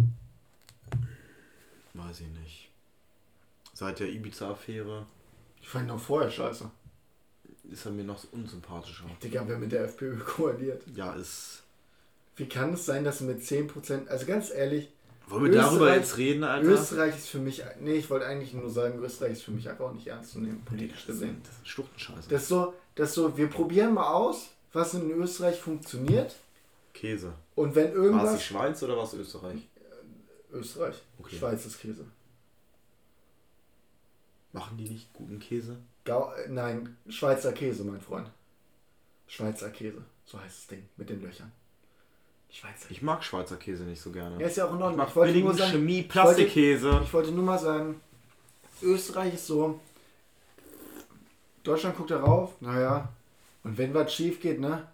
[1.95, 2.71] Weiß ich nicht.
[3.75, 5.07] Seit der Ibiza-Affäre
[5.61, 6.71] Ich fand ihn auch vorher scheiße.
[7.71, 9.05] Ist er mir noch unsympathischer.
[9.23, 10.83] Digga, wer mit der FPÖ koaliert.
[10.95, 11.63] Ja, ist.
[12.37, 14.89] Wie kann es sein, dass mit 10%, also ganz ehrlich,
[15.29, 16.69] Wollen wir darüber Österreich- jetzt reden, Alter?
[16.69, 19.87] Österreich ist für mich, nee, ich wollte eigentlich nur sagen, Österreich ist für mich einfach
[19.87, 21.37] auch nicht ernst zu nehmen, politisch das gesehen.
[21.43, 22.29] ist, das ist Schluchtenscheiße.
[22.29, 26.37] Das ist so, das ist so, wir probieren mal aus, was in Österreich funktioniert
[26.95, 27.33] Käse.
[27.57, 28.37] und wenn War es irgendwas...
[28.39, 29.67] die Schweiz oder war es Österreich?
[30.53, 31.37] Österreich, Okay.
[31.37, 32.05] Schweiz ist Käse.
[34.53, 35.77] Machen die nicht guten Käse?
[36.07, 38.31] Gau äh, nein, Schweizer Käse, mein Freund.
[39.29, 41.53] Schweizer Käse, so heißt das Ding, mit den Löchern.
[42.51, 44.41] Schweizer Ich mag Schweizer Käse nicht so gerne.
[44.41, 44.97] Ja, ist ja auch in ich Ordnung.
[44.99, 47.01] mag Ich wollte billigen nur sagen, Chemie-Plastikkäse.
[47.03, 48.01] Ich wollte nur mal sagen,
[48.83, 49.81] Österreich ist so,
[51.65, 53.09] Deutschland guckt darauf, naja,
[53.65, 54.87] und wenn was schief geht, ne,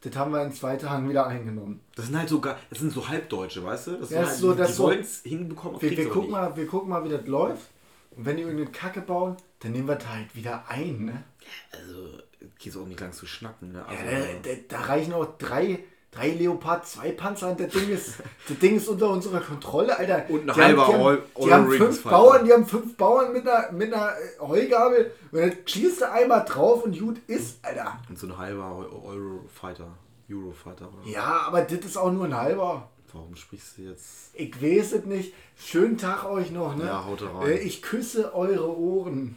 [0.00, 1.80] das haben wir in zwei Tagen wieder eingenommen.
[1.94, 3.96] Das sind halt so, das sind so Halbdeutsche, weißt du?
[3.98, 4.90] Das Ja, halt, so, die, das die so-
[5.22, 7.68] hinbekommen, Wir, wir, gucken mal, wir gucken mal, wie das läuft.
[8.16, 11.24] Und wenn die irgendeine Kacke bauen, dann nehmen wir das halt wieder ein, ne?
[11.72, 12.18] Also,
[12.58, 13.78] geht auch nicht lang zu schnacken, ne?
[13.78, 17.90] Ja, Also, da, da, da reichen auch drei, drei Leopard 2 Panzer und das Ding
[17.90, 18.14] ist,
[18.48, 20.24] das Ding ist unter unserer Kontrolle, Alter.
[20.30, 22.02] Und ein Die haben- halber die haben, All- die haben fünf.
[22.04, 26.10] Bauern, die haben fünf Bauern mit einer, mit einer äh, Heugabel und dann schießt du
[26.10, 27.98] einmal drauf und gut ist, Alter.
[28.08, 29.88] und so ein halber Eu- Eurofighter.
[30.30, 31.06] Eurofighter, oder?
[31.08, 32.90] Ja, aber das ist auch nur ein halber.
[33.16, 34.30] Warum sprichst du jetzt?
[34.34, 35.32] Ich weiß es nicht.
[35.56, 36.84] Schönen Tag euch noch, ne?
[36.84, 37.48] Ja, haut rein.
[37.50, 39.36] Äh, Ich küsse eure Ohren.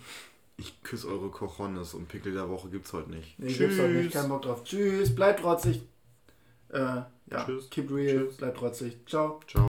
[0.58, 3.40] Ich küsse eure Cojones und Pickel der Woche gibt's heute nicht.
[3.40, 4.12] Nee, gibt's doch nicht.
[4.12, 4.64] Kein Bock drauf.
[4.66, 5.16] Tschüss.
[5.16, 5.82] Bleibt trotzig.
[6.70, 7.08] Äh, ja.
[7.46, 7.70] Tschüss.
[7.70, 8.26] Keep real.
[8.26, 8.38] Tschüss.
[8.38, 8.98] Bleibt trotzig.
[9.08, 9.40] Ciao.
[9.48, 9.68] Ciao.